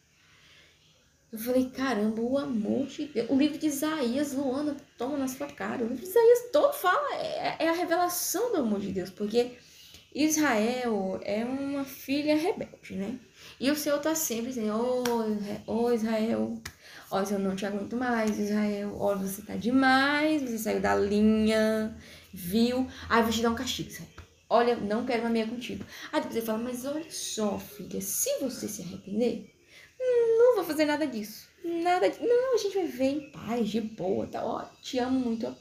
Eu 1.31 1.39
falei, 1.39 1.69
caramba, 1.69 2.21
o 2.21 2.37
amor 2.37 2.87
de 2.87 3.05
Deus. 3.05 3.29
O 3.29 3.37
livro 3.37 3.57
de 3.57 3.67
Isaías, 3.67 4.33
Luana, 4.33 4.75
toma 4.97 5.17
na 5.17 5.29
sua 5.29 5.47
cara. 5.47 5.83
O 5.83 5.87
livro 5.87 6.03
de 6.03 6.09
Isaías 6.09 6.49
todo 6.51 6.73
fala, 6.73 7.15
é, 7.15 7.55
é 7.59 7.69
a 7.69 7.73
revelação 7.73 8.51
do 8.51 8.57
amor 8.57 8.81
de 8.81 8.91
Deus, 8.91 9.09
porque 9.09 9.51
Israel 10.13 11.21
é 11.23 11.45
uma 11.45 11.85
filha 11.85 12.35
rebelde, 12.35 12.95
né? 12.95 13.17
E 13.57 13.71
o 13.71 13.77
Senhor 13.77 13.99
tá 13.99 14.13
sempre 14.13 14.47
dizendo, 14.47 14.75
ô 14.75 15.03
oh, 15.67 15.83
oh, 15.85 15.91
Israel, 15.93 16.61
ó, 17.09 17.21
eu 17.21 17.39
não 17.39 17.55
te 17.55 17.65
aguento 17.65 17.95
mais, 17.95 18.37
Israel, 18.37 18.93
ó, 18.99 19.15
você 19.15 19.41
tá 19.41 19.55
demais, 19.55 20.41
você 20.41 20.57
saiu 20.57 20.81
da 20.81 20.95
linha, 20.95 21.97
viu? 22.33 22.85
Aí 23.07 23.23
vou 23.23 23.31
te 23.31 23.41
dar 23.41 23.51
um 23.51 23.55
castigo, 23.55 23.89
Israel. 23.89 24.09
Olha, 24.49 24.75
não 24.75 25.05
quero 25.05 25.21
uma 25.21 25.29
meia 25.29 25.47
contigo. 25.47 25.85
Aí 26.11 26.19
depois 26.19 26.35
ele 26.35 26.45
fala, 26.45 26.57
mas 26.57 26.83
olha 26.83 27.09
só, 27.09 27.57
filha, 27.57 28.01
se 28.01 28.37
você 28.41 28.67
se 28.67 28.81
arrepender, 28.81 29.49
vou 30.61 30.67
fazer 30.67 30.85
nada 30.85 31.05
disso. 31.05 31.47
Nada 31.63 32.09
de... 32.09 32.19
Não, 32.19 32.55
a 32.55 32.57
gente 32.57 32.75
vai 32.75 32.87
ver 32.87 33.05
em 33.05 33.31
paz, 33.31 33.69
de 33.69 33.81
boa, 33.81 34.27
tá? 34.27 34.43
Ó, 34.43 34.63
te 34.81 34.97
amo 34.99 35.19
muito. 35.19 35.55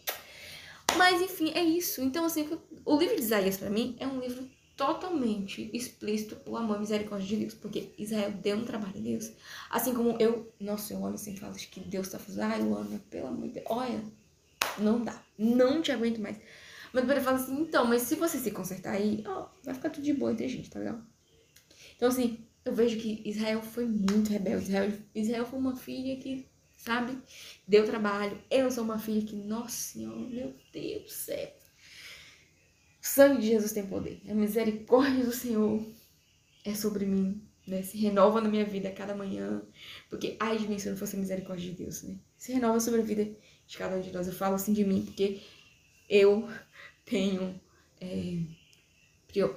Mas 0.97 1.21
enfim, 1.21 1.53
é 1.55 1.63
isso. 1.63 2.03
Então, 2.03 2.25
assim, 2.25 2.49
o 2.85 2.97
livro 2.97 3.17
de 3.17 3.23
Isaías 3.23 3.57
para 3.57 3.71
mim 3.71 3.97
é 3.99 4.07
um 4.07 4.21
livro 4.21 4.49
totalmente 4.77 5.71
explícito 5.75 6.39
o 6.47 6.57
amor 6.57 6.77
e 6.77 6.81
misericórdia 6.81 7.29
de 7.29 7.37
Deus, 7.37 7.55
porque 7.55 7.91
Israel 7.99 8.33
deu 8.33 8.57
um 8.57 8.65
trabalho 8.65 8.97
a 8.97 9.01
Deus. 9.01 9.31
Assim 9.69 9.93
como 9.93 10.17
eu, 10.19 10.51
nossa, 10.59 10.95
eu 10.95 11.03
olho 11.03 11.15
assim 11.15 11.35
e 11.35 11.39
falo 11.39 11.55
que 11.55 11.81
Deus 11.81 12.09
tá 12.09 12.19
fazendo, 12.19 12.45
ai, 12.45 12.63
Luana, 12.63 13.01
pelo 13.11 13.27
amor 13.27 13.49
de 13.49 13.55
Deus, 13.55 13.67
olha, 13.69 14.03
não 14.79 15.05
dá, 15.05 15.23
não 15.39 15.83
te 15.83 15.93
aguento 15.93 16.19
mais. 16.19 16.39
Mas 16.93 17.05
depois 17.05 17.23
fala 17.23 17.37
assim, 17.37 17.61
então, 17.61 17.87
mas 17.87 18.03
se 18.03 18.15
você 18.15 18.39
se 18.39 18.51
consertar 18.51 18.95
aí, 18.95 19.23
ó, 19.27 19.49
vai 19.63 19.75
ficar 19.75 19.91
tudo 19.91 20.03
de 20.03 20.15
boa 20.15 20.33
entre 20.33 20.47
a 20.47 20.49
gente, 20.49 20.71
tá 20.71 20.79
legal? 20.79 20.99
Então, 21.95 22.09
assim, 22.09 22.39
eu 22.65 22.75
vejo 22.75 22.99
que 22.99 23.23
Israel 23.25 23.63
foi 23.63 23.87
muito 23.87 24.31
rebelde. 24.31 24.65
Israel, 24.65 24.93
Israel 25.15 25.47
foi 25.47 25.59
uma 25.59 25.77
filha 25.77 26.17
que, 26.17 26.47
sabe, 26.77 27.19
deu 27.67 27.85
trabalho. 27.87 28.41
Eu 28.51 28.71
sou 28.71 28.85
uma 28.85 28.99
filha 28.99 29.23
que, 29.23 29.35
nossa 29.35 29.77
senhora, 29.77 30.19
meu 30.19 30.55
Deus 30.73 31.05
do 31.05 31.11
céu. 31.11 31.55
O 33.03 33.07
sangue 33.07 33.41
de 33.41 33.49
Jesus 33.49 33.73
tem 33.73 33.87
poder. 33.87 34.21
A 34.29 34.35
misericórdia 34.35 35.25
do 35.25 35.33
Senhor 35.33 35.83
é 36.65 36.75
sobre 36.75 37.07
mim, 37.07 37.43
né? 37.67 37.83
Se 37.83 37.97
renova 37.97 38.41
na 38.43 38.49
minha 38.49 38.65
vida 38.65 38.91
a 38.91 38.93
cada 38.93 39.15
manhã. 39.15 39.63
Porque, 40.11 40.37
ai 40.39 40.59
de 40.59 40.69
mim, 40.69 40.79
se 40.79 40.91
não 40.91 40.97
fosse 40.99 41.17
a 41.17 41.19
misericórdia 41.19 41.71
de 41.71 41.77
Deus, 41.77 42.03
né? 42.03 42.19
Se 42.37 42.53
renova 42.53 42.79
sobre 42.79 43.01
a 43.01 43.05
vida 43.05 43.25
de 43.67 43.79
cada 43.79 43.97
um 43.97 44.01
de 44.03 44.13
nós. 44.13 44.27
Eu 44.27 44.35
falo 44.35 44.57
assim 44.57 44.75
de 44.75 44.85
mim, 44.85 45.07
porque 45.07 45.41
eu 46.11 46.47
tenho 47.07 47.59
é, 48.01 48.43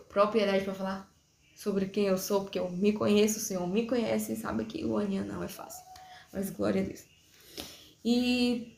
propriedade 0.07 0.63
para 0.63 0.73
falar 0.73 1.12
sobre 1.55 1.87
quem 1.87 2.05
eu 2.07 2.17
sou, 2.17 2.41
porque 2.41 2.59
eu 2.59 2.69
me 2.69 2.93
conheço, 2.93 3.37
o 3.37 3.41
Senhor 3.41 3.67
me 3.67 3.85
conhece 3.85 4.33
e 4.33 4.35
sabe 4.35 4.65
que 4.65 4.83
o 4.85 4.97
aninha 4.97 5.23
não 5.23 5.43
é 5.43 5.47
fácil. 5.47 5.83
Mas 6.31 6.49
glória 6.49 6.81
a 6.81 6.85
Deus. 6.85 7.05
E 8.03 8.77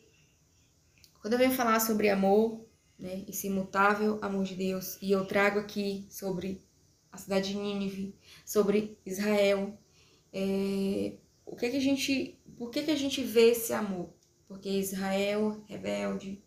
quando 1.20 1.32
eu 1.32 1.38
venho 1.38 1.52
falar 1.52 1.80
sobre 1.80 2.08
amor, 2.08 2.64
né, 2.98 3.24
esse 3.26 3.48
imutável 3.48 4.18
amor 4.22 4.44
de 4.44 4.54
Deus, 4.54 4.98
e 5.02 5.10
eu 5.10 5.24
trago 5.26 5.58
aqui 5.58 6.06
sobre 6.08 6.64
a 7.10 7.18
cidade 7.18 7.52
de 7.52 7.58
Nínive, 7.58 8.14
sobre 8.44 8.98
Israel, 9.04 9.76
é, 10.32 11.14
o 11.44 11.56
que 11.56 11.70
que 11.70 11.76
a 11.76 11.80
gente, 11.80 12.38
por 12.58 12.70
que 12.70 12.82
que 12.82 12.90
a 12.90 12.96
gente 12.96 13.22
vê 13.22 13.50
esse 13.50 13.72
amor? 13.72 14.10
Porque 14.46 14.68
Israel, 14.68 15.64
rebelde, 15.66 16.42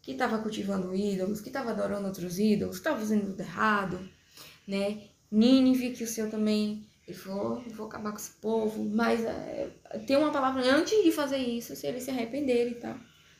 que 0.00 0.12
estava 0.12 0.38
cultivando 0.38 0.94
ídolos, 0.94 1.40
que 1.40 1.48
estava 1.48 1.70
adorando 1.70 2.08
outros 2.08 2.38
ídolos, 2.38 2.76
estava 2.76 2.98
fazendo 2.98 3.26
tudo 3.26 3.40
errado, 3.40 4.08
né? 4.66 5.10
Nínive, 5.32 5.92
que 5.92 6.04
o 6.04 6.06
Senhor 6.06 6.30
também 6.30 6.86
ele 7.08 7.16
falou, 7.16 7.62
vou 7.74 7.86
acabar 7.86 8.12
com 8.12 8.18
esse 8.18 8.30
povo, 8.32 8.84
mas 8.84 9.24
é, 9.24 9.70
tem 10.06 10.16
uma 10.16 10.30
palavra 10.30 10.62
antes 10.62 11.02
de 11.02 11.10
fazer 11.10 11.38
isso, 11.38 11.74
se 11.74 11.86
eles 11.86 12.04
se 12.04 12.10
arrependerem 12.10 12.72
e 12.72 12.76
tal. 12.76 12.96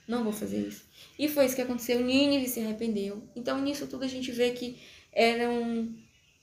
Não 0.06 0.24
vou 0.24 0.32
fazer 0.32 0.66
isso. 0.66 0.84
E 1.16 1.28
foi 1.28 1.46
isso 1.46 1.54
que 1.54 1.62
aconteceu. 1.62 2.00
Nínive 2.00 2.48
se 2.48 2.60
arrependeu. 2.60 3.22
Então, 3.36 3.60
nisso 3.60 3.86
tudo 3.86 4.04
a 4.04 4.08
gente 4.08 4.32
vê 4.32 4.50
que 4.50 4.82
eram 5.12 5.94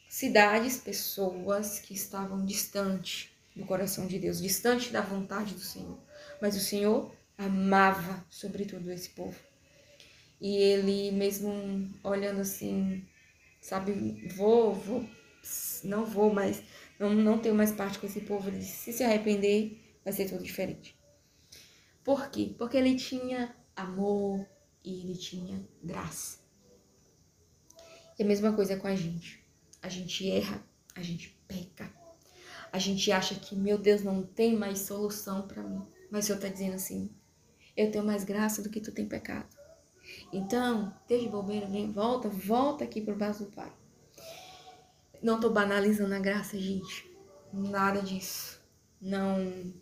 cidades, 0.08 0.78
pessoas 0.78 1.80
que 1.80 1.94
estavam 1.94 2.46
distante 2.46 3.32
do 3.56 3.66
coração 3.66 4.08
de 4.08 4.18
Deus, 4.18 4.42
distante 4.42 4.92
da 4.92 5.02
vontade 5.02 5.54
do 5.54 5.60
Senhor. 5.60 6.00
Mas 6.42 6.56
o 6.56 6.60
Senhor 6.62 7.14
amava, 7.38 8.26
sobretudo, 8.30 8.90
esse 8.92 9.10
povo. 9.10 9.38
E 10.40 10.56
ele, 10.56 11.12
mesmo 11.12 11.94
olhando 12.02 12.40
assim, 12.40 13.06
sabe, 13.60 14.26
vou, 14.36 14.74
vou, 14.74 15.06
não 15.84 16.06
vou 16.06 16.34
mais, 16.34 16.62
não, 17.00 17.14
não 17.14 17.40
tenho 17.40 17.56
mais 17.56 17.72
parte 17.72 18.00
com 18.00 18.06
esse 18.06 18.22
povo. 18.22 18.50
Ele 18.50 18.60
disse, 18.60 18.78
se 18.78 18.94
se 18.94 19.04
arrepender, 19.04 20.00
vai 20.04 20.14
ser 20.14 20.30
tudo 20.30 20.44
diferente. 20.44 20.98
Por 22.04 22.30
quê? 22.30 22.56
Porque 22.58 22.78
ele 22.78 22.96
tinha 22.96 23.56
amor 23.76 24.46
e 24.84 25.02
ele 25.02 25.16
tinha 25.16 25.68
graça. 25.84 26.40
E 28.18 28.24
a 28.24 28.26
mesma 28.26 28.54
coisa 28.54 28.78
com 28.78 28.88
a 28.88 28.96
gente. 28.96 29.44
A 29.82 29.88
gente 29.88 30.30
erra, 30.30 30.64
a 30.96 31.02
gente 31.02 31.30
peca. 31.48 31.90
A 32.72 32.78
gente 32.78 33.12
acha 33.12 33.36
que, 33.36 33.56
meu 33.56 33.78
Deus, 33.78 34.04
não 34.04 34.22
tem 34.24 34.56
mais 34.56 34.80
solução 34.80 35.48
para 35.48 35.64
mim. 35.64 35.82
Mas 36.12 36.26
o 36.26 36.28
Senhor 36.28 36.38
está 36.38 36.50
dizendo 36.50 36.76
assim: 36.76 37.10
eu 37.76 37.92
tenho 37.92 38.04
mais 38.04 38.24
graça 38.24 38.62
do 38.62 38.70
que 38.70 38.82
tu 38.82 38.92
tem 38.92 39.08
pecado. 39.08 39.48
Então, 40.34 40.94
deixa 41.08 41.24
de 41.24 41.30
bobeira, 41.30 41.66
vem, 41.68 41.92
volta, 41.92 42.28
volta 42.28 42.84
aqui 42.84 43.02
pro 43.02 43.16
braço 43.16 43.46
do 43.46 43.52
Pai. 43.52 43.72
Não 45.22 45.40
tô 45.40 45.50
banalizando 45.50 46.14
a 46.14 46.20
graça, 46.20 46.58
gente. 46.58 47.10
Nada 47.52 48.02
disso. 48.02 48.60
Não 49.02 49.74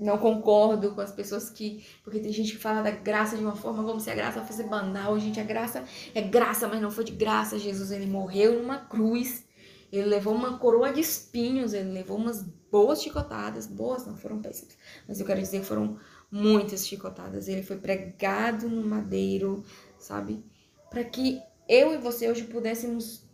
não 0.00 0.16
concordo 0.16 0.94
com 0.94 1.00
as 1.02 1.12
pessoas 1.12 1.50
que. 1.50 1.84
Porque 2.02 2.18
tem 2.18 2.32
gente 2.32 2.52
que 2.52 2.58
fala 2.58 2.80
da 2.80 2.90
graça 2.90 3.36
de 3.36 3.42
uma 3.42 3.54
forma 3.54 3.84
como 3.84 4.00
se 4.00 4.10
a 4.10 4.14
graça 4.14 4.42
fosse 4.42 4.62
banal. 4.62 5.18
Gente, 5.20 5.38
a 5.38 5.44
graça 5.44 5.84
é 6.14 6.22
graça, 6.22 6.66
mas 6.66 6.80
não 6.80 6.90
foi 6.90 7.04
de 7.04 7.12
graça. 7.12 7.58
Jesus, 7.58 7.90
ele 7.90 8.06
morreu 8.06 8.60
numa 8.60 8.78
cruz. 8.78 9.44
Ele 9.92 10.06
levou 10.06 10.34
uma 10.34 10.58
coroa 10.58 10.90
de 10.90 11.00
espinhos. 11.00 11.74
Ele 11.74 11.90
levou 11.90 12.16
umas 12.16 12.42
boas 12.42 13.02
chicotadas. 13.02 13.66
Boas, 13.66 14.06
não 14.06 14.16
foram 14.16 14.40
péssimas. 14.40 14.76
Mas 15.06 15.20
eu 15.20 15.26
quero 15.26 15.40
dizer 15.40 15.60
que 15.60 15.66
foram 15.66 15.98
muitas 16.30 16.86
chicotadas. 16.86 17.46
Ele 17.46 17.62
foi 17.62 17.76
pregado 17.76 18.70
no 18.70 18.82
madeiro, 18.82 19.62
sabe? 19.98 20.42
Para 20.88 21.04
que 21.04 21.42
eu 21.68 21.92
e 21.92 21.98
você 21.98 22.30
hoje 22.30 22.44
pudéssemos 22.44 23.28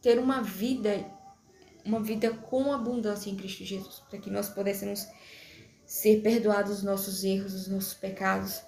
ter 0.00 0.18
uma 0.18 0.42
vida, 0.42 1.04
uma 1.84 2.00
vida 2.00 2.30
com 2.30 2.72
abundância 2.72 3.30
em 3.30 3.36
Cristo 3.36 3.64
Jesus, 3.64 4.02
para 4.08 4.18
que 4.18 4.30
nós 4.30 4.48
pudéssemos 4.48 5.06
ser 5.84 6.22
perdoados 6.22 6.78
os 6.78 6.82
nossos 6.82 7.24
erros, 7.24 7.54
os 7.54 7.68
nossos 7.68 7.94
pecados, 7.94 8.62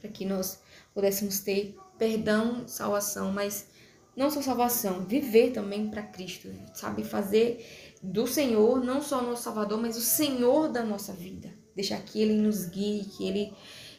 para 0.00 0.10
que 0.10 0.24
nós 0.24 0.60
pudéssemos 0.94 1.40
ter 1.40 1.76
perdão, 1.98 2.66
salvação, 2.66 3.30
mas 3.30 3.68
não 4.16 4.30
só 4.30 4.42
salvação, 4.42 5.04
viver 5.04 5.52
também 5.52 5.88
para 5.88 6.02
Cristo, 6.02 6.48
sabe? 6.74 7.04
Fazer 7.04 7.64
do 8.02 8.26
Senhor 8.26 8.82
não 8.84 9.00
só 9.00 9.20
o 9.20 9.26
nosso 9.26 9.44
Salvador, 9.44 9.80
mas 9.80 9.96
o 9.96 10.00
Senhor 10.00 10.68
da 10.68 10.84
nossa 10.84 11.12
vida. 11.12 11.52
Deixar 11.74 12.02
que 12.02 12.20
Ele 12.20 12.34
nos 12.34 12.66
guie, 12.66 13.04
que 13.04 13.26
Ele, 13.26 13.54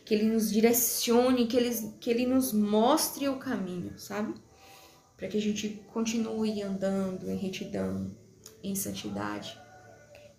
que 0.06 0.14
ele 0.14 0.26
nos 0.26 0.52
direcione, 0.52 1.48
que 1.48 1.58
ele, 1.58 1.94
que 2.00 2.10
ele 2.10 2.26
nos 2.26 2.52
mostre 2.52 3.28
o 3.30 3.38
caminho, 3.38 3.98
sabe? 3.98 4.34
Para 5.18 5.28
que 5.28 5.38
a 5.38 5.42
gente 5.42 5.70
continue 5.94 6.62
andando 6.62 7.30
em 7.30 7.38
retidão, 7.38 8.12
em 8.64 8.76
santidade, 8.76 9.58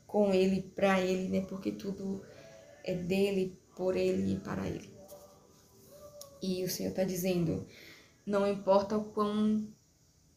com 0.06 0.32
Ele, 0.32 0.62
para 0.62 1.00
Ele, 1.00 1.28
né? 1.28 1.46
Porque 1.46 1.72
tudo 1.72 2.24
é 2.84 2.94
dele, 2.94 3.58
por 3.76 3.96
Ele 3.96 4.34
e 4.34 4.40
para 4.40 4.66
Ele. 4.66 4.92
E 6.42 6.62
o 6.62 6.70
Senhor 6.70 6.90
está 6.90 7.04
dizendo: 7.04 7.66
não 8.26 8.46
importa 8.46 8.96
o 8.96 9.04
quão 9.04 9.66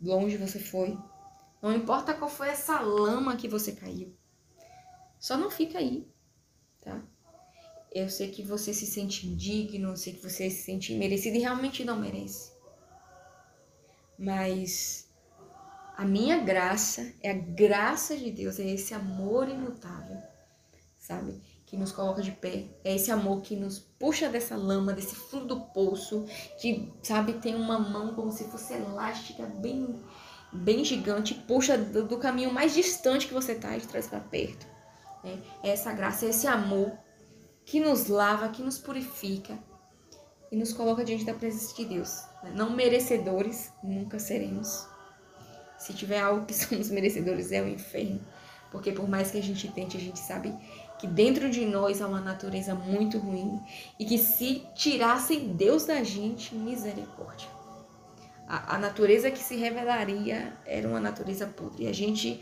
longe 0.01 0.37
você 0.37 0.59
foi, 0.59 0.97
não 1.61 1.75
importa 1.75 2.13
qual 2.13 2.29
foi 2.29 2.49
essa 2.49 2.79
lama 2.79 3.35
que 3.35 3.47
você 3.47 3.71
caiu, 3.71 4.15
só 5.19 5.37
não 5.37 5.49
fica 5.49 5.79
aí, 5.79 6.07
tá? 6.81 7.03
Eu 7.91 8.09
sei 8.09 8.29
que 8.29 8.43
você 8.43 8.73
se 8.73 8.85
sente 8.85 9.27
indigno, 9.27 9.89
eu 9.89 9.97
sei 9.97 10.13
que 10.13 10.21
você 10.21 10.49
se 10.49 10.63
sente 10.63 10.93
merecido 10.93 11.37
e 11.37 11.39
realmente 11.39 11.83
não 11.83 11.99
merece. 11.99 12.51
Mas 14.17 15.07
a 15.95 16.05
minha 16.05 16.37
graça 16.37 17.13
é 17.21 17.31
a 17.31 17.37
graça 17.37 18.15
de 18.15 18.31
Deus, 18.31 18.59
é 18.59 18.65
esse 18.65 18.93
amor 18.93 19.49
imutável, 19.49 20.17
sabe? 20.97 21.41
Que 21.65 21.75
nos 21.75 21.91
coloca 21.91 22.21
de 22.21 22.31
pé. 22.31 22.65
É 22.83 22.95
esse 22.95 23.11
amor 23.11 23.41
que 23.41 23.55
nos 23.55 23.79
puxa 23.79 24.29
dessa 24.29 24.55
lama, 24.55 24.93
desse 24.93 25.15
fundo 25.15 25.47
do 25.47 25.61
poço, 25.73 26.25
que, 26.59 26.93
sabe, 27.03 27.33
tem 27.33 27.55
uma 27.55 27.77
mão 27.77 28.13
como 28.13 28.31
se 28.31 28.45
fosse 28.45 28.73
elástica, 28.73 29.43
bem, 29.45 30.01
bem 30.53 30.83
gigante, 30.83 31.33
puxa 31.33 31.77
do, 31.77 32.07
do 32.07 32.17
caminho 32.17 32.51
mais 32.51 32.73
distante 32.73 33.27
que 33.27 33.33
você 33.33 33.55
tá 33.55 33.75
e 33.77 33.81
traz 33.81 34.07
para 34.07 34.19
perto. 34.19 34.65
Né? 35.23 35.41
É 35.63 35.69
essa 35.69 35.91
graça, 35.91 36.25
é 36.25 36.29
esse 36.29 36.47
amor 36.47 36.97
que 37.65 37.79
nos 37.79 38.07
lava, 38.07 38.49
que 38.49 38.63
nos 38.63 38.77
purifica 38.77 39.57
e 40.51 40.55
nos 40.55 40.73
coloca 40.73 41.03
diante 41.03 41.25
da 41.25 41.33
presença 41.33 41.75
de 41.75 41.85
Deus. 41.85 42.23
Não 42.55 42.71
merecedores, 42.71 43.71
nunca 43.83 44.19
seremos. 44.19 44.87
Se 45.77 45.93
tiver 45.93 46.19
algo 46.19 46.45
que 46.45 46.53
somos 46.55 46.89
merecedores, 46.89 47.51
é 47.51 47.61
o 47.61 47.67
inferno. 47.67 48.19
Porque 48.71 48.91
por 48.91 49.07
mais 49.07 49.31
que 49.31 49.37
a 49.37 49.43
gente 49.43 49.67
tente, 49.71 49.97
a 49.97 49.99
gente 49.99 50.19
sabe 50.19 50.53
que 50.99 51.07
dentro 51.07 51.49
de 51.49 51.65
nós 51.65 52.01
há 52.01 52.07
uma 52.07 52.19
natureza 52.21 52.73
muito 52.73 53.17
ruim 53.17 53.61
e 53.99 54.05
que 54.05 54.17
se 54.17 54.63
tirassem 54.75 55.53
Deus 55.53 55.85
da 55.85 56.03
gente, 56.03 56.55
misericórdia. 56.55 57.47
A, 58.47 58.75
a 58.75 58.77
natureza 58.79 59.29
que 59.29 59.39
se 59.39 59.55
revelaria 59.55 60.57
era 60.65 60.87
uma 60.87 60.99
natureza 60.99 61.45
podre. 61.47 61.87
A 61.87 61.93
gente, 61.93 62.41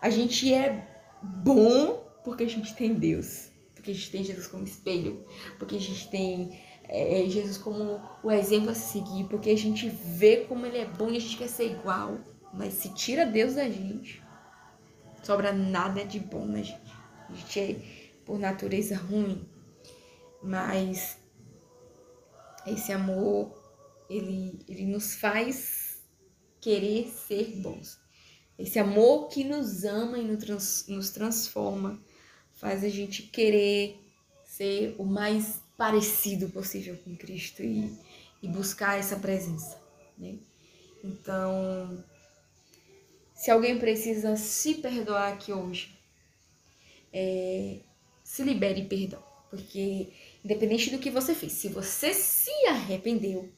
a 0.00 0.10
gente 0.10 0.52
é 0.52 0.86
bom 1.22 2.04
porque 2.22 2.44
a 2.44 2.48
gente 2.48 2.74
tem 2.74 2.94
Deus 2.94 3.48
porque 3.88 3.92
a 3.92 3.94
gente 3.94 4.10
tem 4.10 4.24
Jesus 4.24 4.46
como 4.46 4.64
espelho, 4.64 5.24
porque 5.58 5.76
a 5.76 5.80
gente 5.80 6.08
tem 6.10 6.60
é, 6.88 7.22
é, 7.22 7.28
Jesus 7.28 7.58
como 7.58 8.00
o 8.22 8.30
exemplo 8.30 8.70
a 8.70 8.74
seguir, 8.74 9.24
porque 9.24 9.50
a 9.50 9.56
gente 9.56 9.88
vê 9.88 10.38
como 10.48 10.64
ele 10.64 10.78
é 10.78 10.86
bom 10.86 11.10
e 11.10 11.16
a 11.16 11.20
gente 11.20 11.36
quer 11.36 11.48
ser 11.48 11.70
igual. 11.70 12.16
Mas 12.52 12.74
se 12.74 12.94
tira 12.94 13.26
Deus 13.26 13.54
da 13.54 13.68
gente, 13.68 14.22
sobra 15.22 15.52
nada 15.52 16.04
de 16.04 16.18
bom 16.18 16.46
na 16.46 16.62
gente. 16.62 16.92
A 17.28 17.34
gente 17.34 17.60
é, 17.60 17.76
por 18.24 18.38
natureza, 18.38 18.96
ruim. 18.96 19.46
Mas 20.42 21.18
esse 22.66 22.90
amor, 22.90 23.52
ele, 24.08 24.58
ele 24.66 24.86
nos 24.86 25.14
faz 25.14 26.02
querer 26.60 27.06
ser 27.08 27.60
bons. 27.60 27.98
Esse 28.58 28.78
amor 28.78 29.28
que 29.28 29.44
nos 29.44 29.84
ama 29.84 30.18
e 30.18 30.24
nos, 30.24 30.44
trans, 30.44 30.86
nos 30.88 31.10
transforma 31.10 32.02
faz 32.52 32.82
a 32.82 32.88
gente 32.88 33.22
querer 33.24 34.00
ser 34.44 34.96
o 34.98 35.04
mais 35.04 35.62
parecido 35.78 36.50
possível 36.50 36.98
com 37.04 37.16
Cristo 37.16 37.62
e, 37.62 37.96
e 38.42 38.48
buscar 38.48 38.98
essa 38.98 39.16
presença, 39.16 39.80
né? 40.18 40.34
Então, 41.02 42.04
se 43.32 43.52
alguém 43.52 43.78
precisa 43.78 44.36
se 44.36 44.74
perdoar 44.74 45.32
aqui 45.32 45.52
hoje, 45.52 45.96
é, 47.12 47.78
se 48.24 48.42
libere 48.42 48.84
perdão, 48.86 49.22
porque 49.48 50.08
independente 50.44 50.90
do 50.90 50.98
que 50.98 51.10
você 51.10 51.32
fez, 51.34 51.52
se 51.52 51.68
você 51.68 52.12
se 52.12 52.50
arrependeu, 52.66 53.48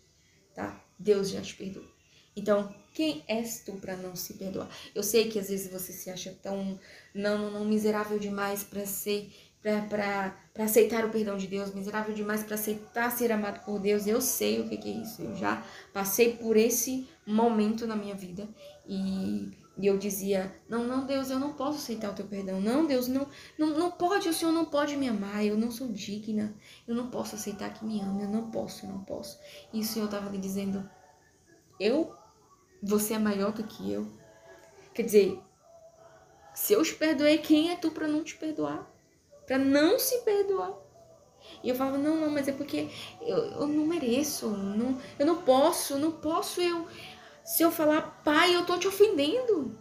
tá? 0.54 0.85
Deus 0.98 1.30
já 1.30 1.40
te 1.40 1.54
perdoou. 1.54 1.88
Então, 2.37 2.72
quem 2.94 3.24
és 3.26 3.61
tu 3.64 3.72
para 3.74 3.96
não 3.96 4.14
se 4.14 4.35
perdoar? 4.35 4.68
Eu 4.94 5.02
sei 5.02 5.30
que 5.30 5.38
às 5.38 5.48
vezes 5.48 5.72
você 5.72 5.92
se 5.92 6.11
acha 6.11 6.37
tão 6.42 6.78
não, 7.14 7.50
não, 7.50 7.64
miserável 7.64 8.18
demais 8.18 8.62
para 8.62 8.85
ser 8.85 9.33
para 9.62 10.35
aceitar 10.59 11.05
o 11.05 11.11
perdão 11.11 11.37
de 11.37 11.46
Deus, 11.46 11.75
miserável 11.75 12.14
demais 12.14 12.42
para 12.42 12.55
aceitar 12.55 13.11
ser 13.11 13.31
amado 13.31 13.64
por 13.64 13.79
Deus. 13.79 14.07
Eu 14.07 14.20
sei 14.20 14.61
o 14.61 14.68
que, 14.68 14.77
que 14.77 14.88
é 14.88 15.03
isso. 15.03 15.23
Eu 15.23 15.37
já 15.37 15.62
passei 15.92 16.37
por 16.37 16.57
esse 16.57 17.09
momento 17.27 17.87
na 17.87 17.94
minha 17.94 18.14
vida 18.14 18.49
e, 18.87 19.51
e 19.77 19.87
eu 19.87 19.99
dizia: 19.99 20.55
Não, 20.68 20.85
não, 20.85 21.05
Deus, 21.05 21.31
eu 21.31 21.38
não 21.38 21.53
posso 21.53 21.79
aceitar 21.79 22.11
o 22.11 22.14
teu 22.14 22.27
perdão. 22.27 22.61
Não, 22.61 22.87
Deus, 22.87 23.07
não, 23.07 23.27
não, 23.59 23.79
não 23.79 23.90
pode, 23.90 24.29
o 24.29 24.35
Senhor 24.35 24.53
não 24.53 24.64
pode 24.64 24.96
me 24.96 25.09
amar. 25.09 25.44
Eu 25.44 25.57
não 25.59 25.70
sou 25.70 25.88
digna. 25.88 26.55
Eu 26.88 26.94
não 26.94 27.11
posso 27.11 27.35
aceitar 27.35 27.73
que 27.75 27.85
me 27.85 28.01
ame. 28.01 28.23
Eu 28.23 28.31
não 28.31 28.51
posso, 28.51 28.87
eu 28.87 28.90
não 28.90 29.05
posso. 29.05 29.38
E 29.73 29.81
o 29.81 29.85
Senhor 29.85 30.07
estava 30.07 30.31
lhe 30.31 30.38
dizendo: 30.38 30.88
Eu 31.79 32.14
você 32.83 33.14
é 33.14 33.18
maior 33.18 33.53
do 33.53 33.64
que 33.64 33.92
eu. 33.92 34.07
Quer 34.94 35.03
dizer, 35.03 35.38
se 36.55 36.73
eu 36.73 36.83
te 36.83 36.94
perdoei, 36.94 37.38
quem 37.38 37.70
é 37.70 37.77
tu 37.77 37.90
para 37.90 38.09
não 38.09 38.25
te 38.25 38.37
perdoar? 38.37 38.89
Para 39.50 39.58
não 39.58 39.98
se 39.98 40.18
perdoar? 40.18 40.72
E 41.60 41.70
eu 41.70 41.74
falava, 41.74 41.98
não, 41.98 42.14
não, 42.14 42.30
mas 42.30 42.46
é 42.46 42.52
porque 42.52 42.88
eu, 43.20 43.36
eu 43.36 43.66
não 43.66 43.84
mereço, 43.84 44.46
não, 44.46 44.96
eu 45.18 45.26
não 45.26 45.42
posso, 45.42 45.98
não 45.98 46.12
posso 46.12 46.60
eu. 46.60 46.86
Se 47.44 47.64
eu 47.64 47.72
falar, 47.72 48.22
pai, 48.22 48.54
eu 48.54 48.64
tô 48.64 48.78
te 48.78 48.86
ofendendo. 48.86 49.76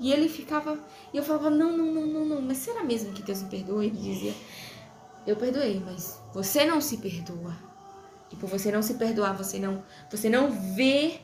E 0.00 0.12
ele 0.12 0.28
ficava, 0.28 0.76
e 1.14 1.16
eu 1.16 1.22
falava, 1.22 1.50
não, 1.50 1.76
não, 1.76 1.86
não, 1.86 2.04
não, 2.04 2.24
não, 2.24 2.42
mas 2.42 2.58
será 2.58 2.82
mesmo 2.82 3.12
que 3.12 3.22
Deus 3.22 3.42
me 3.42 3.48
perdoa? 3.48 3.84
Ele 3.84 3.96
dizia, 3.96 4.34
eu 5.24 5.36
perdoei, 5.36 5.78
mas 5.78 6.20
você 6.34 6.64
não 6.64 6.80
se 6.80 6.96
perdoa. 6.96 7.56
E 8.32 8.34
por 8.34 8.50
você 8.50 8.72
não 8.72 8.82
se 8.82 8.94
perdoar, 8.94 9.36
você 9.36 9.60
não, 9.60 9.84
você 10.10 10.28
não 10.28 10.50
vê 10.74 11.20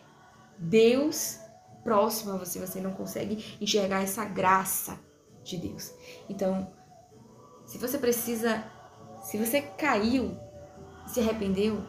Deus 0.56 1.40
próximo 1.82 2.30
a 2.30 2.36
você, 2.36 2.60
você 2.60 2.80
não 2.80 2.92
consegue 2.92 3.56
enxergar 3.60 4.04
essa 4.04 4.24
graça 4.24 5.00
de 5.42 5.56
Deus. 5.56 5.92
Então, 6.28 6.70
se 7.72 7.78
você 7.78 7.96
precisa, 7.96 8.62
se 9.22 9.38
você 9.38 9.62
caiu, 9.62 10.36
se 11.06 11.20
arrependeu, 11.20 11.82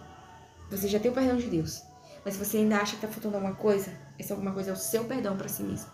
você 0.71 0.87
já 0.87 0.97
tem 0.97 1.11
o 1.11 1.13
perdão 1.13 1.35
de 1.35 1.49
Deus. 1.49 1.83
Mas 2.23 2.35
se 2.35 2.45
você 2.45 2.59
ainda 2.59 2.77
acha 2.77 2.95
que 2.95 3.01
tá 3.01 3.07
faltando 3.09 3.35
alguma 3.35 3.53
coisa, 3.53 3.91
essa 4.17 4.33
alguma 4.33 4.53
coisa 4.53 4.69
é 4.69 4.73
o 4.73 4.77
seu 4.77 5.03
perdão 5.03 5.35
para 5.35 5.49
si 5.49 5.61
mesmo. 5.61 5.91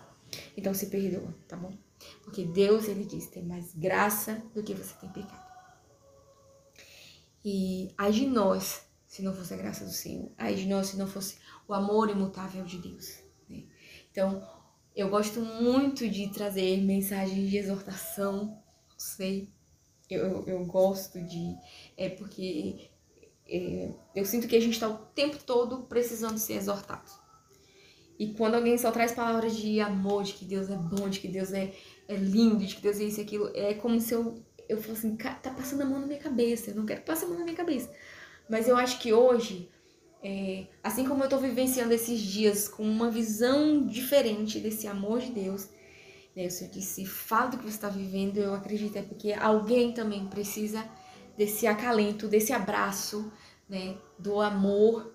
Então 0.56 0.72
se 0.72 0.86
perdoa, 0.86 1.34
tá 1.48 1.56
bom? 1.56 1.76
Porque 2.22 2.44
Deus, 2.44 2.86
ele 2.86 3.04
diz, 3.04 3.26
tem 3.26 3.44
mais 3.44 3.74
graça 3.74 4.40
do 4.54 4.62
que 4.62 4.74
você 4.74 4.94
tem 5.00 5.10
pecado. 5.10 5.50
E 7.44 7.92
ai 7.98 8.12
de 8.12 8.28
nós, 8.28 8.86
se 9.08 9.22
não 9.22 9.34
fosse 9.34 9.54
a 9.54 9.56
graça 9.56 9.84
do 9.84 9.90
Senhor. 9.90 10.30
Ai 10.38 10.54
de 10.54 10.68
nós, 10.68 10.86
se 10.86 10.96
não 10.96 11.08
fosse 11.08 11.38
o 11.66 11.74
amor 11.74 12.10
imutável 12.10 12.64
de 12.64 12.78
Deus. 12.78 13.24
Né? 13.48 13.64
Então, 14.12 14.48
eu 14.94 15.10
gosto 15.10 15.40
muito 15.40 16.08
de 16.08 16.28
trazer 16.28 16.80
mensagens 16.80 17.50
de 17.50 17.56
exortação, 17.56 18.62
não 18.88 18.98
sei, 18.98 19.52
eu, 20.14 20.44
eu 20.46 20.64
gosto 20.64 21.20
de. 21.20 21.56
É 21.96 22.08
porque 22.08 22.90
é, 23.48 23.90
eu 24.14 24.24
sinto 24.24 24.46
que 24.46 24.56
a 24.56 24.60
gente 24.60 24.74
está 24.74 24.88
o 24.88 24.96
tempo 24.96 25.38
todo 25.44 25.82
precisando 25.82 26.38
ser 26.38 26.54
exortado. 26.54 27.10
E 28.18 28.34
quando 28.34 28.54
alguém 28.54 28.76
só 28.76 28.90
traz 28.92 29.12
palavras 29.12 29.56
de 29.56 29.80
amor, 29.80 30.24
de 30.24 30.34
que 30.34 30.44
Deus 30.44 30.68
é 30.68 30.76
bom, 30.76 31.08
de 31.08 31.20
que 31.20 31.26
Deus 31.26 31.52
é, 31.52 31.72
é 32.06 32.14
lindo, 32.14 32.64
de 32.64 32.76
que 32.76 32.82
Deus 32.82 33.00
é 33.00 33.04
isso 33.04 33.18
e 33.18 33.22
aquilo, 33.22 33.50
é 33.54 33.72
como 33.74 33.98
se 33.98 34.12
eu, 34.12 34.44
eu 34.68 34.76
fosse 34.76 35.06
assim, 35.06 35.16
tá 35.16 35.50
passando 35.56 35.82
a 35.82 35.86
mão 35.86 36.00
na 36.00 36.06
minha 36.06 36.18
cabeça, 36.18 36.70
eu 36.70 36.76
não 36.76 36.84
quero 36.84 37.00
que 37.00 37.06
passe 37.06 37.24
a 37.24 37.28
mão 37.28 37.38
na 37.38 37.44
minha 37.44 37.56
cabeça. 37.56 37.90
Mas 38.46 38.68
eu 38.68 38.76
acho 38.76 38.98
que 38.98 39.10
hoje, 39.10 39.70
é, 40.22 40.66
assim 40.82 41.08
como 41.08 41.24
eu 41.24 41.30
tô 41.30 41.38
vivenciando 41.38 41.94
esses 41.94 42.20
dias 42.20 42.68
com 42.68 42.82
uma 42.82 43.10
visão 43.10 43.86
diferente 43.86 44.60
desse 44.60 44.86
amor 44.86 45.20
de 45.20 45.30
Deus, 45.30 45.70
eu 46.44 46.68
disse, 46.68 47.04
fala 47.04 47.48
do 47.48 47.58
que 47.58 47.64
você 47.64 47.70
está 47.70 47.88
vivendo, 47.88 48.38
eu 48.38 48.54
acredito 48.54 48.96
é 48.96 49.02
porque 49.02 49.32
alguém 49.32 49.92
também 49.92 50.26
precisa 50.26 50.84
desse 51.36 51.66
acalento, 51.66 52.28
desse 52.28 52.52
abraço, 52.52 53.32
né, 53.68 53.96
do 54.18 54.40
amor 54.40 55.14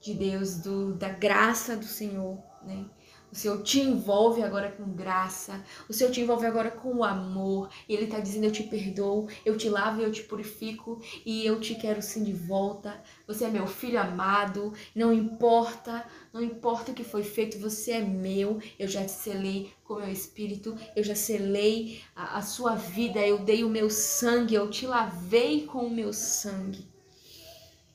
de 0.00 0.14
Deus, 0.14 0.56
do, 0.56 0.94
da 0.94 1.08
graça 1.08 1.76
do 1.76 1.84
Senhor, 1.84 2.38
né? 2.62 2.84
O 3.32 3.34
Senhor 3.34 3.62
te 3.62 3.80
envolve 3.80 4.42
agora 4.42 4.70
com 4.70 4.92
graça, 4.92 5.64
o 5.88 5.92
Senhor 5.94 6.10
te 6.10 6.20
envolve 6.20 6.44
agora 6.44 6.70
com 6.70 7.02
amor. 7.02 7.70
E 7.88 7.94
Ele 7.94 8.04
está 8.04 8.20
dizendo: 8.20 8.44
Eu 8.44 8.52
te 8.52 8.62
perdoo, 8.62 9.26
eu 9.42 9.56
te 9.56 9.70
lavo, 9.70 10.02
eu 10.02 10.12
te 10.12 10.22
purifico 10.22 11.00
e 11.24 11.46
eu 11.46 11.58
te 11.58 11.74
quero 11.74 12.02
sim 12.02 12.22
de 12.22 12.34
volta. 12.34 13.02
Você 13.26 13.46
é 13.46 13.48
meu 13.48 13.66
filho 13.66 13.98
amado, 13.98 14.74
não 14.94 15.14
importa, 15.14 16.04
não 16.30 16.42
importa 16.42 16.92
o 16.92 16.94
que 16.94 17.02
foi 17.02 17.22
feito, 17.22 17.58
você 17.58 17.92
é 17.92 18.00
meu. 18.02 18.60
Eu 18.78 18.86
já 18.86 19.02
te 19.02 19.12
selei 19.12 19.72
com 19.82 19.94
meu 19.94 20.12
espírito, 20.12 20.76
eu 20.94 21.02
já 21.02 21.14
selei 21.14 22.02
a, 22.14 22.36
a 22.36 22.42
sua 22.42 22.74
vida, 22.74 23.18
eu 23.26 23.38
dei 23.38 23.64
o 23.64 23.70
meu 23.70 23.88
sangue, 23.88 24.54
eu 24.54 24.68
te 24.68 24.86
lavei 24.86 25.64
com 25.64 25.86
o 25.86 25.90
meu 25.90 26.12
sangue. 26.12 26.86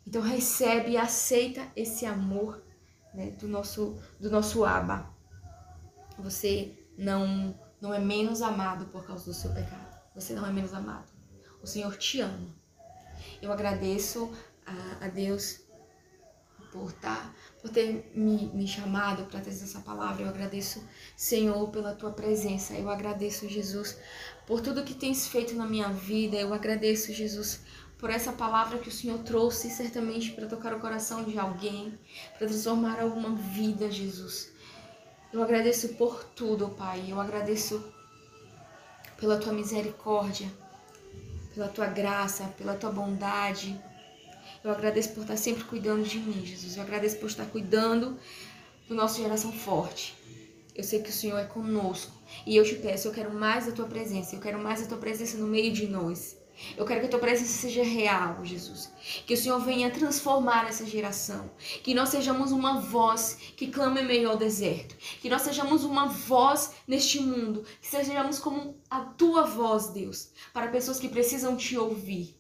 Então 0.08 0.24
recebe 0.24 0.94
e 0.94 0.98
aceita 0.98 1.62
esse 1.76 2.08
amor 2.08 2.64
né, 3.14 3.30
do 3.40 3.48
nosso 3.48 4.00
do 4.20 4.32
nosso 4.32 4.66
Abba. 4.66 5.17
Você 6.20 6.74
não 6.98 7.56
não 7.80 7.94
é 7.94 8.00
menos 8.00 8.42
amado 8.42 8.86
por 8.86 9.06
causa 9.06 9.26
do 9.26 9.34
seu 9.34 9.52
pecado. 9.54 9.96
Você 10.16 10.34
não 10.34 10.46
é 10.46 10.52
menos 10.52 10.74
amado. 10.74 11.06
O 11.62 11.68
Senhor 11.68 11.96
te 11.96 12.22
ama. 12.22 12.56
Eu 13.42 13.52
agradeço 13.52 14.34
a, 14.66 15.06
a 15.06 15.08
Deus 15.08 15.62
por, 16.72 16.92
tá, 16.94 17.34
por 17.62 17.70
ter 17.70 18.12
me, 18.16 18.48
me 18.54 18.68
chamado 18.68 19.26
para 19.26 19.40
trazer 19.40 19.64
essa 19.64 19.80
palavra. 19.80 20.24
Eu 20.24 20.30
agradeço, 20.30 20.84
Senhor, 21.16 21.70
pela 21.70 21.94
tua 21.94 22.12
presença. 22.12 22.74
Eu 22.74 22.90
agradeço, 22.90 23.48
Jesus, 23.48 23.98
por 24.46 24.60
tudo 24.62 24.84
que 24.84 24.94
tens 24.94 25.28
feito 25.28 25.54
na 25.56 25.68
minha 25.68 25.90
vida. 25.90 26.36
Eu 26.36 26.54
agradeço, 26.54 27.14
Jesus, 27.14 27.62
por 27.98 28.10
essa 28.10 28.32
palavra 28.32 28.80
que 28.80 28.90
o 28.90 28.92
Senhor 28.92 29.20
trouxe, 29.20 29.70
certamente 29.70 30.32
para 30.32 30.48
tocar 30.48 30.74
o 30.74 30.80
coração 30.80 31.24
de 31.24 31.38
alguém, 31.38 31.98
para 32.38 32.48
transformar 32.48 33.00
alguma 33.00 33.36
vida, 33.36 33.90
Jesus. 33.92 34.52
Eu 35.32 35.44
agradeço 35.44 35.90
por 35.90 36.24
tudo, 36.24 36.70
Pai. 36.70 37.06
Eu 37.10 37.20
agradeço 37.20 37.84
pela 39.18 39.38
tua 39.38 39.52
misericórdia, 39.52 40.48
pela 41.54 41.68
tua 41.68 41.88
graça, 41.88 42.46
pela 42.58 42.76
tua 42.76 42.92
bondade. 42.92 43.80
Eu 44.64 44.72
agradeço 44.72 45.14
por 45.14 45.22
estar 45.22 45.38
sempre 45.38 45.66
cuidando 45.66 46.04
de 46.04 46.18
mim, 46.18 46.46
Jesus. 46.46 46.78
Eu 46.78 46.84
agradeço 46.84 47.18
por 47.18 47.28
estar 47.28 47.46
cuidando 47.46 48.18
do 48.88 48.96
nosso 48.96 49.22
geração 49.22 49.52
forte. 49.52 50.16
Eu 50.74 50.84
sei 50.84 51.02
que 51.02 51.10
o 51.10 51.14
Senhor 51.14 51.38
é 51.38 51.46
conosco. 51.46 52.12
E 52.46 52.56
eu 52.56 52.64
te 52.64 52.76
peço, 52.76 53.08
eu 53.08 53.12
quero 53.12 53.34
mais 53.34 53.66
da 53.66 53.72
tua 53.74 53.86
presença. 53.86 54.36
Eu 54.36 54.40
quero 54.40 54.60
mais 54.60 54.82
da 54.82 54.88
tua 54.88 54.98
presença 54.98 55.38
no 55.38 55.48
meio 55.48 55.74
de 55.74 55.88
nós. 55.88 56.38
Eu 56.76 56.86
quero 56.86 57.02
que 57.02 57.06
a 57.08 57.10
tua 57.10 57.20
presença 57.20 57.52
seja 57.52 57.84
real, 57.84 58.44
Jesus. 58.44 58.92
Que 59.26 59.34
o 59.34 59.38
Senhor 59.38 59.60
venha 59.60 59.92
transformar 59.92 60.68
essa 60.68 60.86
geração. 60.86 61.52
Que 61.84 61.94
nós 61.94 62.10
sejamos 62.10 62.52
uma 62.52 62.80
voz 62.80 63.38
que 63.56 63.68
clama 63.68 64.02
em 64.02 64.08
meio 64.08 64.30
ao 64.30 64.38
deserto. 64.38 64.96
Que 65.22 65.30
nós 65.30 65.44
sejamos 65.44 65.84
uma 65.84 66.08
voz 66.08 66.74
neste 66.88 67.20
mundo. 67.20 67.64
Que 67.82 67.88
sejamos 67.88 68.40
como 68.40 68.78
a 68.90 69.02
tua 69.02 69.44
voz, 69.44 69.90
Deus, 69.90 70.32
para 70.54 70.70
pessoas 70.70 71.00
que 71.00 71.10
precisam 71.10 71.56
te 71.56 71.78
ouvir. 71.78 72.36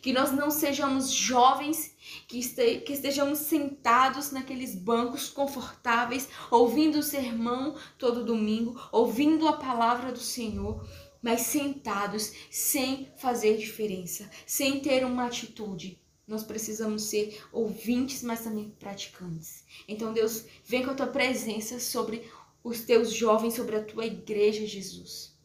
Que 0.00 0.12
nós 0.12 0.30
não 0.30 0.50
sejamos 0.50 1.10
jovens 1.10 1.96
que, 2.28 2.38
este, 2.38 2.78
que 2.78 2.92
estejamos 2.92 3.40
sentados 3.40 4.30
naqueles 4.30 4.76
bancos 4.76 5.28
confortáveis, 5.28 6.28
ouvindo 6.50 6.98
o 6.98 7.02
sermão 7.02 7.74
todo 7.98 8.24
domingo, 8.24 8.80
ouvindo 8.92 9.48
a 9.48 9.54
palavra 9.54 10.12
do 10.12 10.20
Senhor, 10.20 10.86
mas 11.22 11.42
sentados, 11.42 12.32
sem 12.50 13.12
fazer 13.16 13.56
diferença, 13.56 14.28
sem 14.44 14.80
ter 14.80 15.04
uma 15.06 15.26
atitude. 15.26 16.02
Nós 16.26 16.42
precisamos 16.42 17.04
ser 17.04 17.42
ouvintes, 17.52 18.22
mas 18.22 18.42
também 18.42 18.70
praticantes. 18.70 19.64
Então, 19.86 20.12
Deus, 20.12 20.44
vem 20.64 20.84
com 20.84 20.90
a 20.90 20.94
tua 20.94 21.06
presença 21.06 21.78
sobre 21.78 22.28
os 22.64 22.80
teus 22.80 23.12
jovens, 23.12 23.54
sobre 23.54 23.76
a 23.76 23.84
tua 23.84 24.06
igreja, 24.06 24.66
Jesus. 24.66 25.36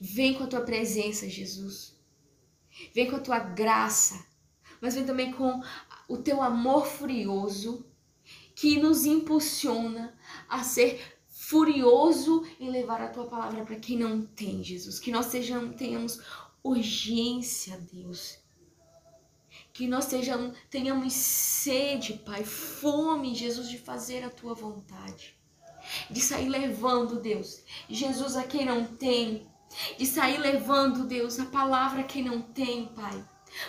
Vem 0.00 0.34
com 0.34 0.44
a 0.44 0.46
tua 0.46 0.60
presença, 0.60 1.28
Jesus. 1.28 1.98
Vem 2.94 3.10
com 3.10 3.16
a 3.16 3.20
tua 3.20 3.38
graça, 3.38 4.24
mas 4.80 4.94
vem 4.94 5.04
também 5.04 5.32
com 5.32 5.62
o 6.08 6.18
teu 6.18 6.42
amor 6.42 6.86
furioso 6.86 7.86
que 8.54 8.78
nos 8.78 9.04
impulsiona 9.04 10.18
a 10.48 10.62
ser 10.62 11.19
furioso 11.50 12.46
em 12.60 12.70
levar 12.70 13.02
a 13.02 13.08
tua 13.08 13.26
palavra 13.26 13.64
para 13.64 13.74
quem 13.74 13.98
não 13.98 14.22
tem, 14.22 14.62
Jesus. 14.62 15.00
Que 15.00 15.10
nós 15.10 15.26
sejamos, 15.26 15.74
tenhamos 15.74 16.20
urgência, 16.62 17.76
Deus. 17.92 18.38
Que 19.72 19.88
nós 19.88 20.04
sejamos, 20.04 20.56
tenhamos 20.70 21.12
sede, 21.12 22.12
Pai, 22.24 22.44
fome, 22.44 23.34
Jesus, 23.34 23.68
de 23.68 23.78
fazer 23.78 24.22
a 24.22 24.30
tua 24.30 24.54
vontade. 24.54 25.36
De 26.08 26.20
sair 26.20 26.48
levando, 26.48 27.20
Deus, 27.20 27.64
Jesus 27.88 28.36
a 28.36 28.44
quem 28.44 28.64
não 28.64 28.84
tem. 28.84 29.48
De 29.98 30.06
sair 30.06 30.38
levando, 30.38 31.04
Deus, 31.04 31.40
a 31.40 31.46
palavra 31.46 32.02
a 32.02 32.04
quem 32.04 32.22
não 32.22 32.40
tem, 32.40 32.86
Pai. 32.86 33.24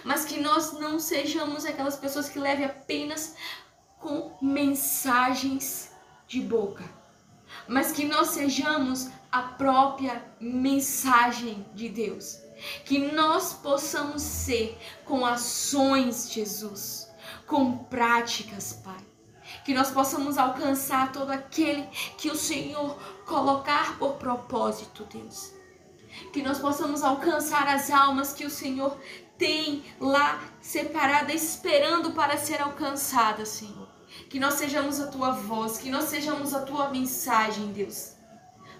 Mas 0.05 0.23
que 0.23 0.39
nós 0.39 0.73
não 0.73 0.99
sejamos 0.99 1.65
aquelas 1.65 1.95
pessoas 1.95 2.29
que 2.29 2.37
levem 2.37 2.65
apenas 2.65 3.35
com 3.97 4.37
mensagens 4.39 5.91
de 6.27 6.41
boca 6.41 7.00
mas 7.67 7.91
que 7.91 8.05
nós 8.05 8.29
sejamos 8.29 9.09
a 9.31 9.41
própria 9.41 10.23
mensagem 10.39 11.65
de 11.73 11.89
Deus. 11.89 12.39
Que 12.85 13.11
nós 13.11 13.53
possamos 13.53 14.21
ser 14.21 14.77
com 15.05 15.25
ações, 15.25 16.31
Jesus, 16.31 17.09
com 17.47 17.77
práticas, 17.77 18.73
Pai. 18.73 18.99
Que 19.65 19.73
nós 19.73 19.89
possamos 19.89 20.37
alcançar 20.37 21.11
todo 21.11 21.31
aquele 21.31 21.87
que 22.17 22.29
o 22.29 22.35
Senhor 22.35 22.97
colocar 23.25 23.97
por 23.97 24.13
propósito, 24.13 25.05
Deus. 25.11 25.53
Que 26.31 26.43
nós 26.43 26.59
possamos 26.59 27.03
alcançar 27.03 27.67
as 27.67 27.89
almas 27.89 28.33
que 28.33 28.45
o 28.45 28.49
Senhor 28.49 28.97
tem 29.37 29.83
lá 29.99 30.39
separada, 30.61 31.33
esperando 31.33 32.11
para 32.11 32.37
ser 32.37 32.61
alcançada, 32.61 33.45
Senhor 33.45 33.90
que 34.31 34.39
nós 34.39 34.53
sejamos 34.53 35.01
a 35.01 35.07
tua 35.07 35.31
voz, 35.31 35.77
que 35.77 35.91
nós 35.91 36.05
sejamos 36.05 36.53
a 36.53 36.61
tua 36.61 36.89
mensagem, 36.89 37.73
Deus. 37.73 38.13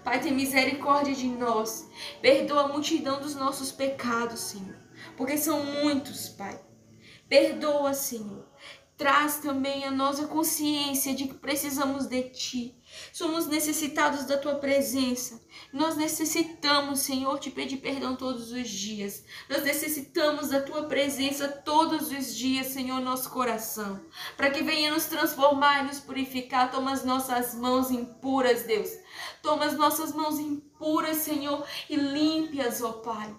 Pai, 0.02 0.18
tem 0.18 0.32
misericórdia 0.32 1.14
de 1.14 1.26
nós. 1.26 1.90
Perdoa 2.22 2.62
a 2.62 2.68
multidão 2.68 3.20
dos 3.20 3.34
nossos 3.34 3.70
pecados, 3.70 4.40
Senhor. 4.40 4.78
Porque 5.14 5.36
são 5.36 5.62
muitos, 5.62 6.30
Pai. 6.30 6.58
Perdoa, 7.28 7.92
Senhor. 7.92 8.48
Traz 8.96 9.40
também 9.40 9.84
a 9.84 9.90
nossa 9.90 10.26
consciência 10.26 11.14
de 11.14 11.28
que 11.28 11.34
precisamos 11.34 12.06
de 12.06 12.30
Ti. 12.30 12.74
Somos 13.12 13.46
necessitados 13.46 14.24
da 14.24 14.36
tua 14.36 14.56
presença. 14.56 15.40
Nós 15.72 15.96
necessitamos, 15.96 17.00
Senhor, 17.00 17.38
te 17.38 17.50
pedir 17.50 17.78
perdão 17.78 18.16
todos 18.16 18.52
os 18.52 18.68
dias. 18.68 19.24
Nós 19.48 19.62
necessitamos 19.62 20.48
da 20.48 20.60
tua 20.60 20.84
presença 20.84 21.48
todos 21.48 22.10
os 22.10 22.34
dias, 22.34 22.68
Senhor, 22.68 23.00
nosso 23.00 23.30
coração. 23.30 24.00
Para 24.36 24.50
que 24.50 24.62
venha 24.62 24.90
nos 24.90 25.06
transformar 25.06 25.80
e 25.80 25.86
nos 25.86 26.00
purificar. 26.00 26.70
Toma 26.70 26.92
as 26.92 27.04
nossas 27.04 27.54
mãos 27.54 27.90
impuras, 27.90 28.62
Deus. 28.64 28.90
Toma 29.42 29.64
as 29.64 29.76
nossas 29.76 30.12
mãos 30.12 30.38
impuras, 30.38 31.18
Senhor, 31.18 31.66
e 31.88 31.96
limpe-as, 31.96 32.82
ó 32.82 32.92
Pai. 32.92 33.34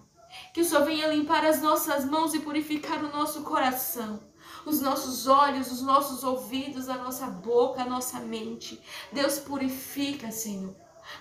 Que 0.53 0.61
o 0.61 0.65
Senhor 0.65 0.85
venha 0.85 1.07
limpar 1.07 1.45
as 1.45 1.61
nossas 1.61 2.05
mãos 2.05 2.33
e 2.33 2.39
purificar 2.39 3.03
o 3.03 3.11
nosso 3.11 3.43
coração 3.43 4.32
os 4.65 4.79
nossos 4.81 5.27
olhos, 5.27 5.71
os 5.71 5.81
nossos 5.81 6.23
ouvidos, 6.23 6.89
a 6.89 6.97
nossa 6.97 7.27
boca, 7.27 7.81
a 7.81 7.85
nossa 7.85 8.19
mente. 8.19 8.81
Deus 9.11 9.39
purifica, 9.39 10.31
Senhor. 10.31 10.75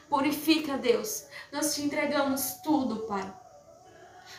Purifica, 0.09 0.77
Deus. 0.79 1.27
Nós 1.51 1.75
te 1.75 1.83
entregamos 1.83 2.59
tudo, 2.63 3.07
Pai. 3.07 3.35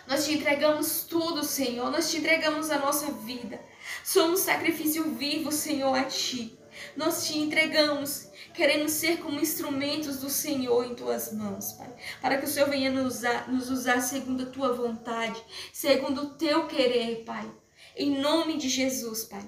Nós 0.07 0.25
te 0.25 0.33
entregamos 0.33 1.03
tudo, 1.03 1.43
Senhor. 1.43 1.91
Nós 1.91 2.09
te 2.09 2.17
entregamos 2.17 2.69
a 2.69 2.79
nossa 2.79 3.11
vida. 3.11 3.59
Somos 4.03 4.41
sacrifício 4.41 5.03
vivo, 5.11 5.51
Senhor, 5.51 5.93
a 5.95 6.03
Ti. 6.03 6.57
Nós 6.95 7.25
te 7.25 7.37
entregamos. 7.37 8.27
Queremos 8.53 8.91
ser 8.91 9.17
como 9.17 9.39
instrumentos 9.39 10.19
do 10.19 10.29
Senhor 10.29 10.85
em 10.85 10.95
tuas 10.95 11.33
mãos, 11.33 11.73
Pai. 11.73 11.91
Para 12.21 12.37
que 12.37 12.45
o 12.45 12.47
Senhor 12.47 12.69
venha 12.69 12.91
nos 12.91 13.17
usar, 13.17 13.51
nos 13.51 13.69
usar 13.69 14.01
segundo 14.01 14.43
a 14.43 14.51
tua 14.51 14.73
vontade, 14.73 15.43
segundo 15.71 16.21
o 16.21 16.29
teu 16.35 16.67
querer, 16.67 17.23
Pai. 17.23 17.62
Em 17.95 18.19
nome 18.19 18.58
de 18.58 18.69
Jesus, 18.69 19.23
Pai. 19.25 19.47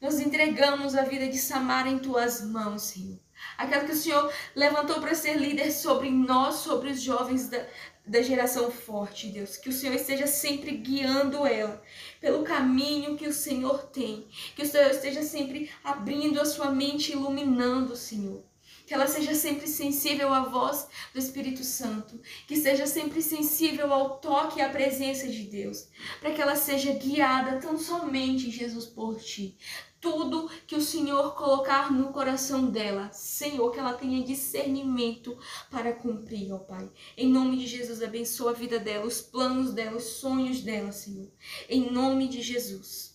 Nós 0.00 0.18
entregamos 0.18 0.96
a 0.96 1.02
vida 1.02 1.28
de 1.28 1.38
Samara 1.38 1.88
em 1.88 1.98
tuas 1.98 2.40
mãos, 2.42 2.82
Senhor. 2.82 3.20
Aquela 3.56 3.84
que 3.84 3.92
o 3.92 3.96
Senhor 3.96 4.32
levantou 4.54 5.00
para 5.00 5.14
ser 5.14 5.36
líder 5.36 5.70
sobre 5.70 6.10
nós, 6.10 6.56
sobre 6.56 6.90
os 6.90 7.00
jovens 7.00 7.48
da, 7.48 7.64
da 8.04 8.20
geração 8.20 8.70
forte, 8.70 9.28
Deus. 9.28 9.56
Que 9.56 9.68
o 9.68 9.72
Senhor 9.72 9.94
esteja 9.94 10.26
sempre 10.26 10.72
guiando 10.72 11.46
ela 11.46 11.80
pelo 12.20 12.42
caminho 12.42 13.16
que 13.16 13.28
o 13.28 13.32
Senhor 13.32 13.84
tem. 13.86 14.26
Que 14.56 14.62
o 14.62 14.66
Senhor 14.66 14.90
esteja 14.90 15.22
sempre 15.22 15.70
abrindo 15.84 16.40
a 16.40 16.44
sua 16.44 16.70
mente, 16.70 17.12
iluminando, 17.12 17.96
Senhor. 17.96 18.42
Que 18.86 18.92
ela 18.92 19.06
seja 19.06 19.34
sempre 19.34 19.66
sensível 19.66 20.32
à 20.32 20.40
voz 20.44 20.86
do 21.12 21.18
Espírito 21.18 21.64
Santo. 21.64 22.20
Que 22.46 22.56
seja 22.56 22.86
sempre 22.86 23.22
sensível 23.22 23.92
ao 23.92 24.18
toque 24.18 24.58
e 24.58 24.62
à 24.62 24.68
presença 24.68 25.26
de 25.28 25.44
Deus. 25.44 25.88
Para 26.20 26.32
que 26.32 26.42
ela 26.42 26.56
seja 26.56 26.92
guiada 26.92 27.60
tão 27.60 27.78
somente, 27.78 28.50
Jesus, 28.50 28.86
por 28.86 29.20
ti 29.20 29.56
tudo 30.04 30.50
que 30.66 30.76
o 30.76 30.82
Senhor 30.82 31.34
colocar 31.34 31.90
no 31.90 32.12
coração 32.12 32.68
dela. 32.68 33.10
Senhor, 33.10 33.70
que 33.70 33.78
ela 33.78 33.94
tenha 33.94 34.22
discernimento 34.22 35.34
para 35.70 35.94
cumprir, 35.94 36.52
ó 36.52 36.58
Pai. 36.58 36.90
Em 37.16 37.26
nome 37.26 37.56
de 37.56 37.66
Jesus, 37.66 38.02
abençoa 38.02 38.50
a 38.50 38.54
vida 38.54 38.78
dela, 38.78 39.06
os 39.06 39.22
planos 39.22 39.72
dela, 39.72 39.96
os 39.96 40.04
sonhos 40.04 40.60
dela, 40.60 40.92
Senhor. 40.92 41.30
Em 41.70 41.90
nome 41.90 42.28
de 42.28 42.42
Jesus. 42.42 43.13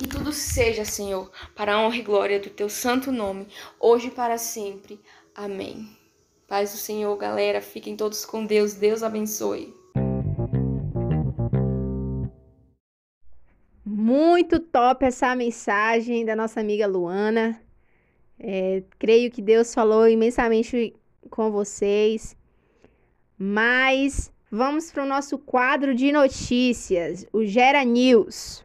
E 0.00 0.06
tudo 0.06 0.32
seja, 0.32 0.84
Senhor, 0.84 1.30
para 1.54 1.74
a 1.74 1.80
honra 1.80 1.96
e 1.96 2.02
glória 2.02 2.40
do 2.40 2.50
teu 2.50 2.68
santo 2.68 3.12
nome, 3.12 3.46
hoje 3.78 4.08
e 4.08 4.10
para 4.10 4.38
sempre. 4.38 5.00
Amém. 5.34 5.88
Paz 6.48 6.72
do 6.72 6.78
Senhor, 6.78 7.16
galera. 7.16 7.60
Fiquem 7.60 7.96
todos 7.96 8.24
com 8.24 8.44
Deus. 8.44 8.74
Deus 8.74 9.02
abençoe. 9.02 9.74
Muito 13.84 14.58
top 14.60 15.04
essa 15.04 15.34
mensagem 15.34 16.24
da 16.24 16.36
nossa 16.36 16.60
amiga 16.60 16.86
Luana. 16.86 17.60
É, 18.38 18.82
creio 18.98 19.30
que 19.30 19.40
Deus 19.40 19.72
falou 19.72 20.08
imensamente 20.08 20.94
com 21.30 21.50
vocês. 21.50 22.36
Mas 23.38 24.32
vamos 24.50 24.90
para 24.92 25.04
o 25.04 25.08
nosso 25.08 25.38
quadro 25.38 25.94
de 25.94 26.12
notícias, 26.12 27.26
o 27.32 27.44
Gera 27.44 27.82
News. 27.84 28.64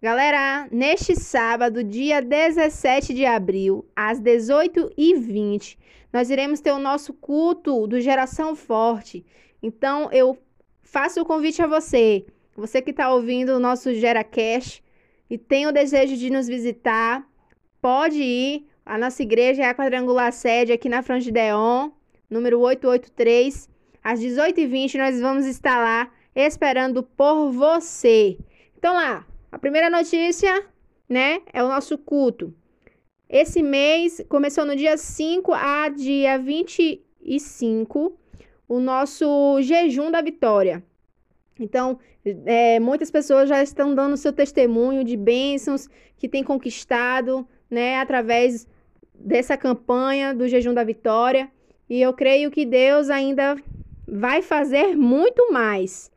Galera, 0.00 0.68
neste 0.70 1.16
sábado, 1.16 1.82
dia 1.82 2.20
17 2.20 3.14
de 3.14 3.24
abril, 3.24 3.84
às 3.94 4.20
18h20, 4.20 5.78
nós 6.12 6.30
iremos 6.30 6.60
ter 6.60 6.72
o 6.72 6.78
nosso 6.78 7.12
culto 7.14 7.86
do 7.86 8.00
Geração 8.00 8.54
Forte. 8.54 9.24
Então, 9.62 10.08
eu 10.12 10.38
faço 10.82 11.20
o 11.20 11.24
convite 11.24 11.62
a 11.62 11.66
você 11.66 12.24
você 12.56 12.80
que 12.80 12.90
está 12.90 13.12
ouvindo 13.12 13.50
o 13.50 13.60
nosso 13.60 13.92
GeraCast 13.92 14.82
e 15.28 15.36
tem 15.36 15.66
o 15.66 15.72
desejo 15.72 16.16
de 16.16 16.30
nos 16.30 16.48
visitar, 16.48 17.26
pode 17.82 18.22
ir. 18.22 18.66
A 18.84 18.96
nossa 18.96 19.22
igreja 19.22 19.62
é 19.62 19.68
a 19.68 19.74
quadrangular 19.74 20.32
sede 20.32 20.72
aqui 20.72 20.88
na 20.88 21.02
Frangideon, 21.02 21.90
número 22.30 22.60
883. 22.60 23.68
Às 24.02 24.20
18h20 24.20 24.94
nós 24.96 25.20
vamos 25.20 25.44
estar 25.44 25.76
lá 25.76 26.10
esperando 26.34 27.02
por 27.02 27.50
você. 27.50 28.38
Então 28.78 28.94
lá, 28.94 29.26
a 29.56 29.58
primeira 29.58 29.88
notícia, 29.88 30.66
né, 31.08 31.40
é 31.50 31.64
o 31.64 31.68
nosso 31.68 31.96
culto. 31.96 32.54
Esse 33.26 33.62
mês 33.62 34.22
começou 34.28 34.66
no 34.66 34.76
dia 34.76 34.98
5 34.98 35.50
a 35.54 35.88
dia 35.88 36.38
25, 36.38 38.14
o 38.68 38.78
nosso 38.78 39.62
jejum 39.62 40.10
da 40.10 40.20
vitória. 40.20 40.84
Então, 41.58 41.98
é, 42.44 42.78
muitas 42.78 43.10
pessoas 43.10 43.48
já 43.48 43.62
estão 43.62 43.94
dando 43.94 44.18
seu 44.18 44.30
testemunho 44.30 45.02
de 45.02 45.16
bênçãos 45.16 45.88
que 46.18 46.28
têm 46.28 46.44
conquistado, 46.44 47.48
né, 47.70 47.98
através 47.98 48.68
dessa 49.14 49.56
campanha 49.56 50.34
do 50.34 50.46
jejum 50.46 50.74
da 50.74 50.84
vitória. 50.84 51.50
E 51.88 52.02
eu 52.02 52.12
creio 52.12 52.50
que 52.50 52.66
Deus 52.66 53.08
ainda 53.08 53.56
vai 54.06 54.42
fazer 54.42 54.94
muito 54.94 55.50
mais. 55.50 56.12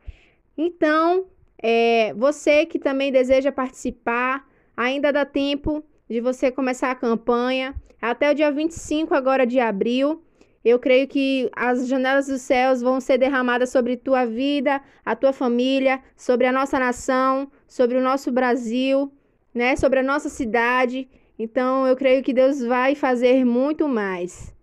Então, 0.58 1.26
é, 1.62 2.14
você 2.14 2.66
que 2.66 2.80
também 2.80 3.12
deseja 3.12 3.52
participar, 3.52 4.48
ainda 4.76 5.12
dá 5.12 5.26
tempo 5.26 5.84
de 6.10 6.22
você 6.22 6.50
começar 6.50 6.90
a 6.90 6.96
campanha 6.96 7.76
até 8.02 8.32
o 8.32 8.34
dia 8.34 8.52
25 8.52 9.14
agora 9.14 9.46
de 9.46 9.60
abril. 9.60 10.24
Eu 10.64 10.80
creio 10.80 11.08
que 11.08 11.50
as 11.56 11.88
janelas 11.88 12.28
dos 12.28 12.42
céus 12.42 12.82
vão 12.82 13.00
ser 13.00 13.18
derramadas 13.18 13.70
sobre 13.70 13.98
tua 13.98 14.26
vida, 14.26 14.82
a 15.06 15.16
tua 15.16 15.32
família, 15.32 16.02
sobre 16.16 16.48
a 16.48 16.52
nossa 16.52 16.80
nação, 16.80 17.50
sobre 17.68 17.98
o 17.98 18.02
nosso 18.02 18.32
Brasil, 18.32 19.12
né, 19.54 19.76
sobre 19.76 20.00
a 20.00 20.04
nossa 20.04 20.30
cidade. 20.30 21.08
Então, 21.38 21.88
eu 21.88 21.96
creio 21.96 22.22
que 22.22 22.34
Deus 22.34 22.62
vai 22.62 22.96
fazer 22.96 23.46
muito 23.46 23.88
mais. 23.88 24.54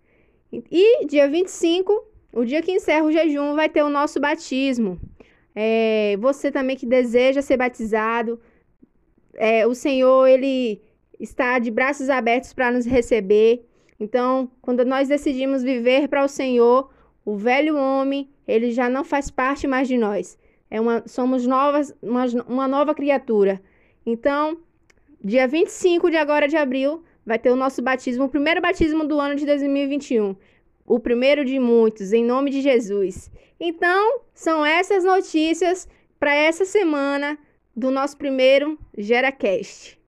E 0.51 1.05
dia 1.05 1.27
25, 1.27 2.05
o 2.31 2.45
dia 2.45 2.61
que 2.61 2.71
encerra 2.71 3.05
o 3.05 3.11
jejum, 3.11 3.55
vai 3.55 3.67
ter 3.67 3.83
o 3.83 3.89
nosso 3.89 4.19
batismo. 4.19 4.99
É, 5.59 6.15
você 6.17 6.51
também 6.51 6.77
que 6.77 6.85
deseja 6.85 7.41
ser 7.41 7.57
batizado, 7.57 8.39
é, 9.33 9.65
o 9.65 9.73
Senhor, 9.73 10.27
Ele 10.27 10.79
está 11.19 11.57
de 11.57 11.71
braços 11.71 12.11
abertos 12.11 12.53
para 12.53 12.71
nos 12.71 12.85
receber. 12.85 13.65
Então, 13.99 14.51
quando 14.61 14.85
nós 14.85 15.07
decidimos 15.07 15.63
viver 15.63 16.07
para 16.09 16.23
o 16.23 16.27
Senhor, 16.27 16.91
o 17.25 17.35
velho 17.35 17.75
homem, 17.75 18.29
ele 18.47 18.69
já 18.69 18.87
não 18.87 19.03
faz 19.03 19.31
parte 19.31 19.65
mais 19.65 19.87
de 19.87 19.97
nós. 19.97 20.37
É 20.69 20.79
uma, 20.79 21.01
somos 21.07 21.47
novas, 21.47 21.91
uma, 22.03 22.25
uma 22.47 22.67
nova 22.67 22.93
criatura. 22.93 23.59
Então, 24.05 24.59
dia 25.23 25.47
25 25.47 26.11
de 26.11 26.17
agora 26.17 26.47
de 26.47 26.55
abril, 26.55 27.03
vai 27.25 27.39
ter 27.39 27.49
o 27.49 27.55
nosso 27.55 27.81
batismo, 27.81 28.25
o 28.25 28.29
primeiro 28.29 28.61
batismo 28.61 29.03
do 29.07 29.19
ano 29.19 29.33
de 29.33 29.43
2021. 29.43 30.35
O 30.87 31.01
primeiro 31.01 31.43
de 31.43 31.59
muitos, 31.59 32.13
em 32.13 32.23
nome 32.23 32.49
de 32.49 32.61
Jesus. 32.61 33.29
Então, 33.59 34.21
são 34.33 34.65
essas 34.65 35.03
notícias 35.03 35.85
para 36.17 36.33
essa 36.33 36.63
semana 36.63 37.37
do 37.75 37.91
nosso 37.91 38.17
primeiro 38.17 38.79
GeraCast. 38.97 39.99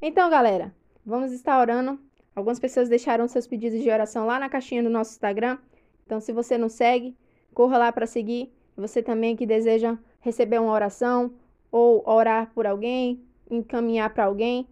Então, 0.00 0.30
galera, 0.30 0.72
vamos 1.04 1.32
estar 1.32 1.60
orando. 1.60 1.98
Algumas 2.32 2.60
pessoas 2.60 2.88
deixaram 2.88 3.26
seus 3.26 3.48
pedidos 3.48 3.82
de 3.82 3.90
oração 3.90 4.26
lá 4.26 4.38
na 4.38 4.48
caixinha 4.48 4.82
do 4.84 4.88
nosso 4.88 5.10
Instagram. 5.10 5.58
Então, 6.06 6.20
se 6.20 6.32
você 6.32 6.56
não 6.56 6.68
segue, 6.68 7.16
corra 7.52 7.76
lá 7.76 7.90
para 7.90 8.06
seguir. 8.06 8.52
Você 8.76 9.02
também 9.02 9.34
que 9.34 9.44
deseja 9.44 9.98
receber 10.20 10.60
uma 10.60 10.72
oração 10.72 11.34
ou 11.72 12.08
orar 12.08 12.52
por 12.54 12.64
alguém, 12.64 13.20
encaminhar 13.50 14.10
para 14.14 14.24
alguém, 14.24 14.66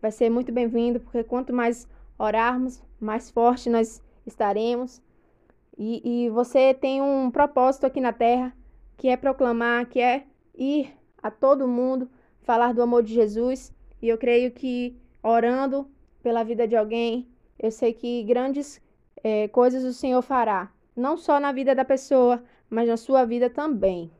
vai 0.00 0.10
ser 0.10 0.28
muito 0.28 0.52
bem-vindo, 0.52 1.00
porque 1.00 1.24
quanto 1.24 1.52
mais 1.52 1.88
orarmos, 2.18 2.82
mais 3.00 3.30
forte 3.30 3.70
nós 3.70 4.02
estaremos. 4.26 5.00
E, 5.76 6.26
e 6.26 6.30
você 6.30 6.74
tem 6.74 7.00
um 7.00 7.30
propósito 7.30 7.86
aqui 7.86 8.00
na 8.00 8.12
terra, 8.12 8.54
que 8.96 9.08
é 9.08 9.16
proclamar, 9.16 9.86
que 9.86 10.00
é 10.00 10.24
ir 10.54 10.92
a 11.22 11.30
todo 11.30 11.66
mundo, 11.66 12.08
falar 12.42 12.74
do 12.74 12.82
amor 12.82 13.02
de 13.02 13.14
Jesus 13.14 13.72
e 14.00 14.08
eu 14.08 14.18
creio 14.18 14.50
que 14.50 14.94
orando 15.22 15.88
pela 16.22 16.44
vida 16.44 16.68
de 16.68 16.76
alguém, 16.76 17.26
eu 17.58 17.70
sei 17.70 17.94
que 17.94 18.22
grandes 18.24 18.80
é, 19.22 19.48
coisas 19.48 19.82
o 19.84 19.94
Senhor 19.94 20.20
fará, 20.20 20.70
não 20.94 21.16
só 21.16 21.40
na 21.40 21.52
vida 21.52 21.74
da 21.74 21.84
pessoa, 21.84 22.44
mas 22.68 22.88
na 22.88 22.98
sua 22.98 23.24
vida 23.24 23.48
também. 23.48 24.10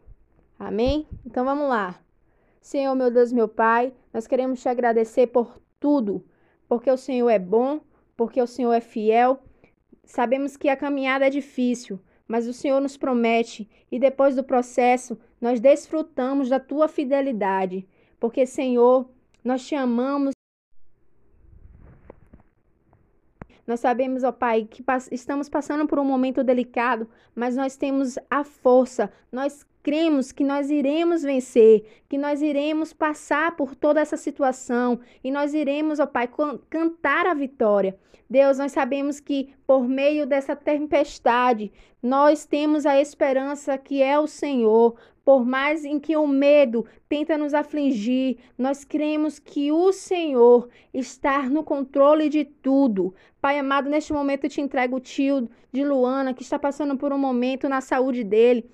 Amém? 0.58 1.06
Então 1.26 1.44
vamos 1.44 1.68
lá. 1.68 2.00
Senhor, 2.64 2.94
meu 2.94 3.10
Deus, 3.10 3.30
meu 3.30 3.46
Pai, 3.46 3.92
nós 4.10 4.26
queremos 4.26 4.62
te 4.62 4.70
agradecer 4.70 5.26
por 5.26 5.60
tudo, 5.78 6.24
porque 6.66 6.90
o 6.90 6.96
Senhor 6.96 7.28
é 7.28 7.38
bom, 7.38 7.82
porque 8.16 8.40
o 8.40 8.46
Senhor 8.46 8.72
é 8.72 8.80
fiel. 8.80 9.38
Sabemos 10.02 10.56
que 10.56 10.70
a 10.70 10.76
caminhada 10.76 11.26
é 11.26 11.30
difícil, 11.30 12.00
mas 12.26 12.48
o 12.48 12.54
Senhor 12.54 12.80
nos 12.80 12.96
promete 12.96 13.68
e 13.92 13.98
depois 13.98 14.34
do 14.34 14.42
processo 14.42 15.20
nós 15.38 15.60
desfrutamos 15.60 16.48
da 16.48 16.58
tua 16.58 16.88
fidelidade, 16.88 17.86
porque, 18.18 18.46
Senhor, 18.46 19.10
nós 19.44 19.66
te 19.66 19.74
amamos. 19.74 20.32
Nós 23.66 23.80
sabemos, 23.80 24.24
ó 24.24 24.32
Pai, 24.32 24.64
que 24.64 24.82
estamos 25.12 25.50
passando 25.50 25.86
por 25.86 25.98
um 25.98 26.04
momento 26.04 26.42
delicado, 26.42 27.06
mas 27.34 27.56
nós 27.56 27.76
temos 27.76 28.18
a 28.30 28.42
força, 28.42 29.12
nós 29.30 29.66
cremos 29.84 30.32
que 30.32 30.42
nós 30.42 30.70
iremos 30.70 31.22
vencer, 31.22 31.84
que 32.08 32.16
nós 32.16 32.40
iremos 32.40 32.94
passar 32.94 33.54
por 33.54 33.76
toda 33.76 34.00
essa 34.00 34.16
situação 34.16 34.98
e 35.22 35.30
nós 35.30 35.52
iremos, 35.52 36.00
ó 36.00 36.06
Pai, 36.06 36.26
cantar 36.70 37.26
a 37.26 37.34
vitória. 37.34 37.94
Deus, 38.28 38.56
nós 38.56 38.72
sabemos 38.72 39.20
que 39.20 39.54
por 39.66 39.86
meio 39.86 40.26
dessa 40.26 40.56
tempestade, 40.56 41.70
nós 42.02 42.46
temos 42.46 42.86
a 42.86 42.98
esperança 42.98 43.76
que 43.76 44.02
é 44.02 44.18
o 44.18 44.26
Senhor. 44.26 44.96
Por 45.22 45.44
mais 45.44 45.84
em 45.84 45.98
que 46.00 46.16
o 46.16 46.26
medo 46.26 46.86
tenta 47.06 47.36
nos 47.36 47.52
afligir, 47.52 48.38
nós 48.56 48.84
cremos 48.84 49.38
que 49.38 49.70
o 49.70 49.92
Senhor 49.92 50.68
está 50.94 51.42
no 51.42 51.62
controle 51.62 52.30
de 52.30 52.44
tudo. 52.44 53.14
Pai 53.40 53.58
amado, 53.58 53.90
neste 53.90 54.14
momento 54.14 54.44
eu 54.44 54.50
te 54.50 54.62
entrego 54.62 54.96
o 54.96 55.00
tio 55.00 55.48
de 55.70 55.84
Luana, 55.84 56.32
que 56.32 56.42
está 56.42 56.58
passando 56.58 56.96
por 56.96 57.12
um 57.12 57.18
momento 57.18 57.68
na 57.68 57.82
saúde 57.82 58.24
dele 58.24 58.66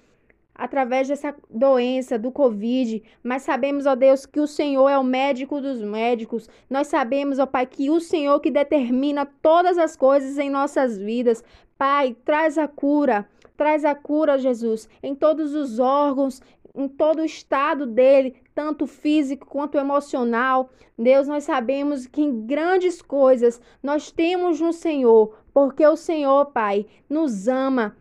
através 0.55 1.09
dessa 1.09 1.35
doença 1.49 2.19
do 2.19 2.31
Covid, 2.31 3.03
mas 3.23 3.43
sabemos, 3.43 3.87
ó 3.87 3.95
Deus, 3.95 4.27
que 4.27 4.41
o 4.41 4.47
Senhor 4.47 4.89
é 4.89 4.99
o 4.99 5.05
médico 5.05 5.61
dos 5.61 5.81
médicos. 5.81 6.49
Nós 6.69 6.89
sabemos, 6.89 7.39
ó 7.39 7.47
Pai, 7.47 7.67
que 7.67 7.91
o 7.91 8.01
Senhor 8.01 8.41
que 8.41 8.51
determina 8.51 9.27
todas 9.41 9.79
as 9.79 9.97
coisas 9.97 10.39
em 10.39 10.51
nossas 10.51 10.99
vidas. 10.99 11.43
Pai, 11.79 12.15
traz 12.25 12.59
a 12.59 12.69
cura, 12.69 13.27
traz 13.57 13.85
a 13.85 13.95
cura, 13.95 14.39
Jesus, 14.39 14.89
em 15.03 15.15
todos 15.15 15.55
os 15.55 15.79
órgãos, 15.79 16.43
em 16.75 16.89
todo 16.89 17.21
o 17.21 17.25
estado 17.25 17.87
dele, 17.87 18.37
tanto 18.55 18.87
físico 18.87 19.47
quanto 19.47 19.79
emocional. 19.79 20.71
Deus, 20.99 21.27
nós 21.27 21.45
sabemos 21.45 22.07
que 22.07 22.21
em 22.21 22.47
grandes 22.47 23.01
coisas 23.01 23.61
nós 23.83 24.11
temos 24.11 24.61
no 24.61 24.73
Senhor, 24.73 25.37
porque 25.53 25.87
o 25.87 25.97
Senhor, 25.97 26.47
Pai, 26.47 26.87
nos 27.09 27.49
ama 27.49 27.97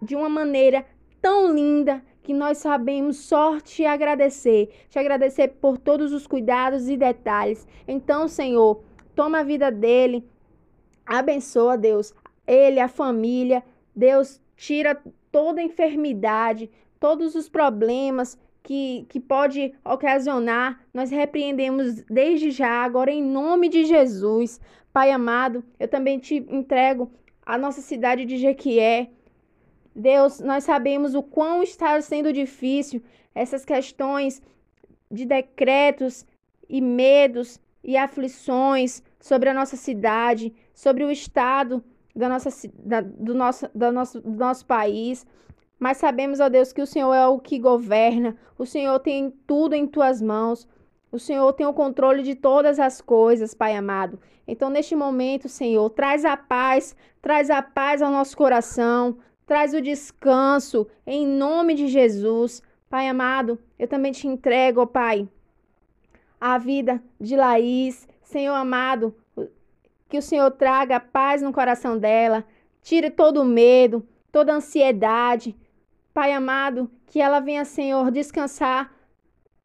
de 0.00 0.14
uma 0.16 0.28
maneira 0.28 0.84
tão 1.26 1.52
linda 1.52 2.04
que 2.22 2.32
nós 2.32 2.58
sabemos 2.58 3.16
só 3.16 3.58
te 3.58 3.84
agradecer, 3.84 4.70
te 4.88 4.96
agradecer 4.96 5.48
por 5.60 5.76
todos 5.76 6.12
os 6.12 6.24
cuidados 6.24 6.88
e 6.88 6.96
detalhes. 6.96 7.66
Então, 7.88 8.28
Senhor, 8.28 8.80
toma 9.12 9.40
a 9.40 9.42
vida 9.42 9.68
dele, 9.68 10.24
abençoa, 11.04 11.76
Deus, 11.76 12.14
ele, 12.46 12.78
a 12.78 12.86
família. 12.86 13.64
Deus, 13.92 14.40
tira 14.56 15.02
toda 15.32 15.60
enfermidade, 15.60 16.70
todos 17.00 17.34
os 17.34 17.48
problemas 17.48 18.38
que, 18.62 19.04
que 19.08 19.18
pode 19.18 19.74
ocasionar. 19.84 20.80
Nós 20.94 21.10
repreendemos 21.10 22.04
desde 22.08 22.52
já, 22.52 22.84
agora 22.84 23.10
em 23.10 23.20
nome 23.20 23.68
de 23.68 23.84
Jesus. 23.84 24.60
Pai 24.92 25.10
amado, 25.10 25.64
eu 25.76 25.88
também 25.88 26.20
te 26.20 26.36
entrego 26.36 27.10
a 27.44 27.58
nossa 27.58 27.80
cidade 27.80 28.24
de 28.24 28.36
Jequié, 28.36 29.10
Deus, 29.96 30.40
nós 30.40 30.64
sabemos 30.64 31.14
o 31.14 31.22
quão 31.22 31.62
está 31.62 31.98
sendo 32.02 32.30
difícil 32.30 33.02
essas 33.34 33.64
questões 33.64 34.42
de 35.10 35.24
decretos 35.24 36.26
e 36.68 36.82
medos 36.82 37.58
e 37.82 37.96
aflições 37.96 39.02
sobre 39.18 39.48
a 39.48 39.54
nossa 39.54 39.74
cidade, 39.74 40.52
sobre 40.74 41.02
o 41.02 41.10
estado 41.10 41.82
da 42.14 42.28
nossa, 42.28 42.50
da, 42.74 43.00
do, 43.00 43.34
nosso, 43.34 43.70
da 43.74 43.90
nosso, 43.90 44.20
do 44.20 44.38
nosso 44.38 44.66
país. 44.66 45.26
Mas 45.78 45.96
sabemos, 45.96 46.40
ó 46.40 46.48
Deus, 46.50 46.74
que 46.74 46.82
o 46.82 46.86
Senhor 46.86 47.14
é 47.14 47.26
o 47.26 47.38
que 47.38 47.58
governa, 47.58 48.36
o 48.58 48.66
Senhor 48.66 48.98
tem 49.00 49.30
tudo 49.46 49.74
em 49.74 49.86
tuas 49.86 50.20
mãos, 50.20 50.68
o 51.10 51.18
Senhor 51.18 51.50
tem 51.54 51.66
o 51.66 51.72
controle 51.72 52.22
de 52.22 52.34
todas 52.34 52.78
as 52.78 53.00
coisas, 53.00 53.54
Pai 53.54 53.74
amado. 53.74 54.20
Então, 54.46 54.68
neste 54.68 54.94
momento, 54.94 55.48
Senhor, 55.48 55.88
traz 55.90 56.24
a 56.24 56.36
paz, 56.36 56.94
traz 57.22 57.48
a 57.48 57.62
paz 57.62 58.02
ao 58.02 58.10
nosso 58.10 58.36
coração, 58.36 59.18
traz 59.46 59.72
o 59.72 59.80
descanso 59.80 60.86
em 61.06 61.26
nome 61.26 61.74
de 61.74 61.86
Jesus. 61.86 62.62
Pai 62.90 63.08
amado, 63.08 63.58
eu 63.78 63.88
também 63.88 64.12
te 64.12 64.26
entrego, 64.26 64.80
ó 64.80 64.86
Pai, 64.86 65.28
a 66.40 66.58
vida 66.58 67.02
de 67.20 67.36
Laís. 67.36 68.06
Senhor 68.22 68.54
amado, 68.54 69.14
que 70.08 70.18
o 70.18 70.22
Senhor 70.22 70.50
traga 70.50 70.98
paz 70.98 71.42
no 71.42 71.52
coração 71.52 71.96
dela, 71.96 72.44
tire 72.82 73.08
todo 73.08 73.40
o 73.40 73.44
medo, 73.44 74.06
toda 74.32 74.52
a 74.52 74.56
ansiedade. 74.56 75.56
Pai 76.12 76.32
amado, 76.32 76.90
que 77.06 77.20
ela 77.20 77.40
venha, 77.40 77.64
Senhor, 77.64 78.10
descansar 78.10 78.92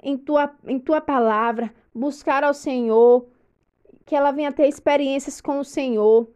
em 0.02 0.18
tua, 0.18 0.54
em 0.68 0.80
tua 0.80 1.02
palavra, 1.02 1.74
buscar 1.94 2.44
ao 2.44 2.54
Senhor, 2.54 3.28
que 4.06 4.16
ela 4.16 4.32
venha 4.32 4.52
ter 4.52 4.68
experiências 4.68 5.42
com 5.42 5.60
o 5.60 5.66
Senhor. 5.66 6.30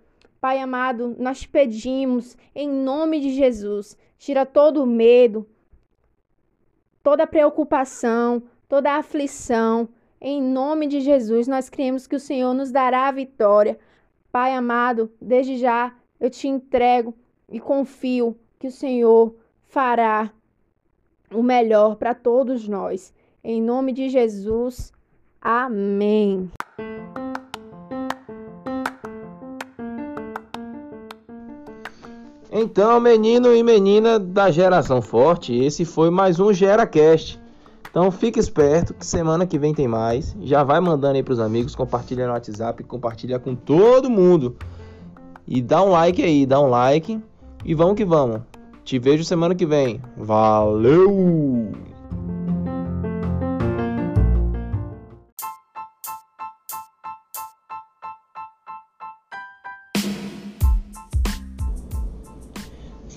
Pai 0.45 0.59
amado, 0.59 1.15
nós 1.17 1.39
te 1.39 1.49
pedimos, 1.49 2.37
em 2.53 2.69
nome 2.69 3.19
de 3.19 3.31
Jesus, 3.31 3.97
tira 4.15 4.45
todo 4.45 4.83
o 4.83 4.85
medo, 4.85 5.49
toda 7.01 7.23
a 7.23 7.27
preocupação, 7.27 8.43
toda 8.69 8.91
a 8.91 8.97
aflição. 8.97 9.89
Em 10.21 10.39
nome 10.39 10.85
de 10.85 11.01
Jesus, 11.01 11.47
nós 11.47 11.67
cremos 11.67 12.05
que 12.05 12.15
o 12.15 12.19
Senhor 12.19 12.53
nos 12.53 12.71
dará 12.71 13.07
a 13.07 13.11
vitória. 13.11 13.79
Pai 14.31 14.53
amado, 14.53 15.11
desde 15.19 15.57
já 15.57 15.95
eu 16.19 16.29
te 16.29 16.47
entrego 16.47 17.15
e 17.49 17.59
confio 17.59 18.37
que 18.59 18.67
o 18.67 18.71
Senhor 18.71 19.35
fará 19.63 20.31
o 21.33 21.41
melhor 21.41 21.95
para 21.95 22.13
todos 22.13 22.67
nós. 22.67 23.11
Em 23.43 23.59
nome 23.59 23.91
de 23.91 24.09
Jesus, 24.09 24.93
amém. 25.41 26.51
Então, 32.65 32.99
menino 32.99 33.55
e 33.55 33.61
menina 33.61 34.17
da 34.17 34.49
geração 34.49 34.99
forte, 34.99 35.53
esse 35.55 35.85
foi 35.85 36.09
mais 36.09 36.39
um 36.39 36.51
GeraCast. 36.51 37.39
Então 37.87 38.09
fique 38.09 38.39
esperto 38.39 38.91
que 38.91 39.05
semana 39.05 39.45
que 39.45 39.59
vem 39.59 39.71
tem 39.71 39.87
mais. 39.87 40.35
Já 40.41 40.63
vai 40.63 40.79
mandando 40.79 41.15
aí 41.15 41.21
pros 41.21 41.39
amigos, 41.39 41.75
compartilha 41.75 42.25
no 42.25 42.33
WhatsApp, 42.33 42.83
compartilha 42.83 43.37
com 43.37 43.53
todo 43.53 44.09
mundo. 44.09 44.55
E 45.47 45.61
dá 45.61 45.83
um 45.83 45.91
like 45.91 46.23
aí, 46.23 46.43
dá 46.43 46.59
um 46.59 46.67
like. 46.67 47.21
E 47.63 47.75
vamos 47.75 47.95
que 47.95 48.03
vamos. 48.03 48.41
Te 48.83 48.97
vejo 48.97 49.23
semana 49.23 49.53
que 49.53 49.67
vem. 49.67 50.01
Valeu! 50.17 51.71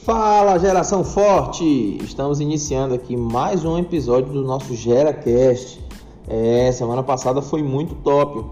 Fala 0.08 0.56
geração 0.58 1.04
forte! 1.04 1.98
Estamos 2.02 2.40
iniciando 2.40 2.94
aqui 2.94 3.14
mais 3.14 3.62
um 3.62 3.76
episódio 3.76 4.32
do 4.32 4.42
nosso 4.42 4.74
GeraCast. 4.74 5.84
É, 6.26 6.72
semana 6.72 7.02
passada 7.02 7.42
foi 7.42 7.62
muito 7.62 7.94
top. 7.96 8.46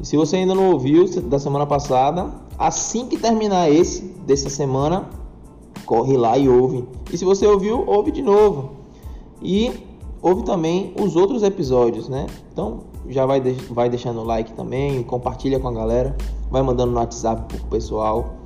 E 0.00 0.06
se 0.06 0.16
você 0.16 0.36
ainda 0.36 0.54
não 0.54 0.70
ouviu 0.72 1.04
da 1.24 1.38
semana 1.38 1.66
passada, 1.66 2.30
assim 2.58 3.06
que 3.06 3.18
terminar 3.18 3.70
esse 3.70 4.04
dessa 4.26 4.48
semana, 4.48 5.10
corre 5.84 6.16
lá 6.16 6.38
e 6.38 6.48
ouve. 6.48 6.88
E 7.12 7.18
se 7.18 7.26
você 7.26 7.46
ouviu, 7.46 7.84
ouve 7.86 8.10
de 8.10 8.22
novo. 8.22 8.70
E 9.42 9.86
ouve 10.22 10.44
também 10.44 10.94
os 10.98 11.14
outros 11.14 11.42
episódios, 11.42 12.08
né? 12.08 12.26
Então 12.54 12.84
já 13.06 13.26
vai, 13.26 13.42
vai 13.42 13.90
deixando 13.90 14.20
o 14.20 14.24
like 14.24 14.54
também, 14.54 15.02
compartilha 15.02 15.60
com 15.60 15.68
a 15.68 15.72
galera, 15.72 16.16
vai 16.50 16.62
mandando 16.62 16.90
no 16.90 16.98
WhatsApp 16.98 17.54
pro 17.54 17.66
pessoal. 17.66 18.39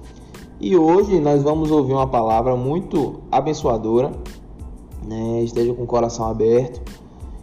E 0.61 0.77
hoje 0.77 1.21
nós 1.21 1.43
vamos 1.43 1.71
ouvir 1.71 1.93
uma 1.93 2.07
palavra 2.07 2.57
muito 2.57 3.21
abençoadora. 3.31 4.13
Né? 5.07 5.43
Esteja 5.43 5.75
com 5.75 5.83
o 5.83 5.87
coração 5.87 6.27
aberto. 6.27 6.81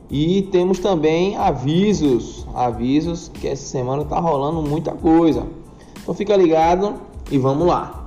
E 0.09 0.41
temos 0.51 0.79
também 0.79 1.37
avisos, 1.37 2.45
avisos 2.53 3.29
que 3.29 3.47
essa 3.47 3.63
semana 3.63 4.01
está 4.03 4.19
rolando 4.19 4.61
muita 4.61 4.91
coisa. 4.91 5.45
Então 6.01 6.13
fica 6.13 6.35
ligado 6.35 6.95
e 7.31 7.37
vamos 7.37 7.65
lá. 7.65 8.00